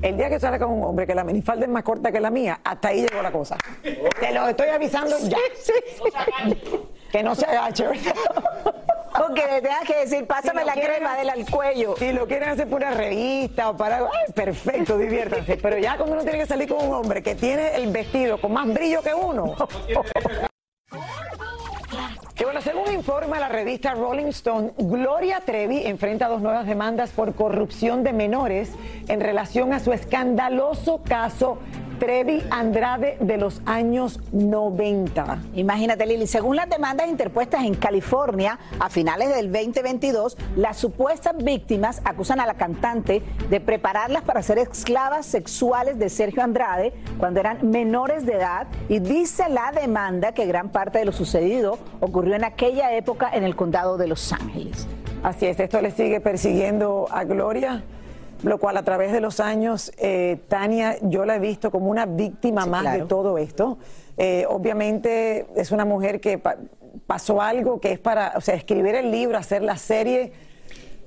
El 0.00 0.16
día 0.16 0.30
que 0.30 0.38
salga 0.38 0.64
con 0.64 0.72
un 0.74 0.84
hombre 0.84 1.06
que 1.06 1.14
la 1.14 1.24
minifalda 1.24 1.66
es 1.66 1.70
más 1.70 1.82
corta 1.82 2.10
que 2.10 2.20
la 2.20 2.30
mía, 2.30 2.60
hasta 2.64 2.88
ahí 2.88 3.02
llegó 3.02 3.20
la 3.20 3.32
cosa. 3.32 3.56
Te 3.82 4.32
lo 4.32 4.48
estoy 4.48 4.68
avisando 4.68 5.16
ya. 5.28 5.38
Que 7.10 7.22
no 7.22 7.34
se 7.34 7.46
agache, 7.46 7.86
¿verdad? 7.86 8.14
Porque 9.16 9.42
tengas 9.62 9.84
que 9.84 9.96
decir, 9.96 10.26
pásame 10.26 10.64
la 10.64 10.74
quieren 10.74 10.96
crema 10.96 11.16
del 11.16 11.30
al 11.30 11.50
cuello. 11.50 11.96
Si 11.98 12.12
lo 12.12 12.26
quieren 12.26 12.50
hacer 12.50 12.68
por 12.68 12.80
una 12.80 12.92
revista 12.92 13.70
o 13.70 13.76
para 13.76 13.96
algo, 13.96 14.10
ay, 14.12 14.32
perfecto, 14.32 14.96
diviértanse. 14.96 15.56
Pero 15.56 15.78
ya 15.78 15.96
cuando 15.96 16.14
uno 16.14 16.22
tiene 16.22 16.38
que 16.38 16.46
salir 16.46 16.68
con 16.68 16.86
un 16.86 16.94
hombre 16.94 17.22
que 17.22 17.34
tiene 17.34 17.74
el 17.74 17.90
vestido 17.90 18.40
con 18.40 18.52
más 18.52 18.72
brillo 18.72 19.02
que 19.02 19.14
uno. 19.14 19.56
Que 22.34 22.44
bueno, 22.44 22.60
según 22.62 22.92
informa 22.92 23.40
la 23.40 23.48
revista 23.48 23.94
Rolling 23.94 24.26
Stone, 24.26 24.70
Gloria 24.78 25.40
Trevi 25.40 25.84
enfrenta 25.86 26.28
dos 26.28 26.40
nuevas 26.40 26.66
demandas 26.66 27.10
por 27.10 27.34
corrupción 27.34 28.04
de 28.04 28.12
menores 28.12 28.70
en 29.08 29.20
relación 29.20 29.72
a 29.72 29.80
su 29.80 29.92
escandaloso 29.92 31.02
caso 31.02 31.58
Trevi 31.98 32.42
Andrade 32.50 33.16
de 33.20 33.36
los 33.36 33.60
años 33.66 34.20
90. 34.32 35.38
Imagínate, 35.54 36.06
Lili, 36.06 36.26
según 36.26 36.56
las 36.56 36.68
demandas 36.68 37.08
interpuestas 37.08 37.64
en 37.64 37.74
California 37.74 38.58
a 38.78 38.88
finales 38.88 39.34
del 39.34 39.52
2022, 39.52 40.36
las 40.56 40.76
supuestas 40.76 41.36
víctimas 41.36 42.00
acusan 42.04 42.40
a 42.40 42.46
la 42.46 42.54
cantante 42.54 43.22
de 43.50 43.60
prepararlas 43.60 44.22
para 44.22 44.42
ser 44.42 44.58
esclavas 44.58 45.26
sexuales 45.26 45.98
de 45.98 46.08
Sergio 46.08 46.42
Andrade 46.42 46.92
cuando 47.18 47.40
eran 47.40 47.70
menores 47.70 48.24
de 48.24 48.34
edad 48.34 48.68
y 48.88 49.00
dice 49.00 49.48
la 49.48 49.72
demanda 49.72 50.32
que 50.32 50.46
gran 50.46 50.70
parte 50.70 51.00
de 51.00 51.04
lo 51.04 51.12
sucedido 51.12 51.78
ocurrió 52.00 52.34
en 52.34 52.44
aquella 52.44 52.94
época 52.94 53.30
en 53.32 53.44
el 53.44 53.56
condado 53.56 53.96
de 53.96 54.06
Los 54.06 54.32
Ángeles. 54.32 54.86
Así 55.22 55.46
es, 55.46 55.58
esto 55.58 55.80
le 55.80 55.90
sigue 55.90 56.20
persiguiendo 56.20 57.08
a 57.10 57.24
Gloria, 57.24 57.82
lo 58.42 58.58
cual 58.58 58.76
a 58.76 58.82
través 58.82 59.12
de 59.12 59.20
los 59.20 59.40
años, 59.40 59.92
eh, 59.98 60.38
Tania, 60.48 60.96
yo 61.02 61.24
la 61.24 61.36
he 61.36 61.38
visto 61.40 61.70
como 61.70 61.90
una 61.90 62.06
víctima 62.06 62.66
más 62.66 62.92
de 62.92 63.02
todo 63.02 63.38
esto. 63.38 63.78
Eh, 64.16 64.44
obviamente 64.48 65.46
es 65.56 65.70
una 65.70 65.84
mujer 65.84 66.20
que 66.20 66.38
pa- 66.38 66.56
pasó 67.06 67.40
algo 67.40 67.80
que 67.80 67.92
es 67.92 67.98
para, 67.98 68.32
o 68.36 68.40
sea, 68.40 68.54
escribir 68.54 68.94
el 68.94 69.10
libro, 69.10 69.38
hacer 69.38 69.62
la 69.62 69.76
serie. 69.76 70.32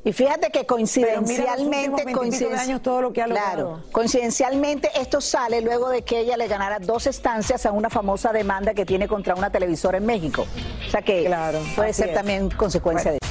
Y 0.04 0.14
fíjate 0.14 0.50
que 0.50 0.66
coincidencialmente, 0.66 2.12
coinciden 2.12 2.58
años 2.58 2.82
todo 2.82 3.02
lo 3.04 3.14
que 3.14 3.22
ha 3.22 3.26
claro, 3.26 3.82
coincidencialmente 3.92 4.90
esto 5.00 5.22
sale 5.22 5.62
luego 5.62 5.90
de 5.90 6.02
que 6.02 6.20
ella 6.22 6.38
le 6.38 6.48
ganara 6.48 6.80
dos 6.80 7.06
estancias 7.06 7.68
a 7.68 7.72
una 7.72 7.90
famosa 7.90 8.34
demanda 8.34 8.74
que 8.74 8.84
tiene 8.86 9.08
contra 9.08 9.36
una 9.36 9.52
televisora 9.52 10.00
en 10.00 10.06
México. 10.08 10.46
O 10.88 10.90
sea 10.90 11.02
que 11.04 11.32
puede 11.76 11.92
así 11.92 12.02
ser 12.02 12.10
es. 12.10 12.16
también 12.16 12.50
consecuencia 12.50 13.12
de 13.12 13.18
eso. 13.22 13.31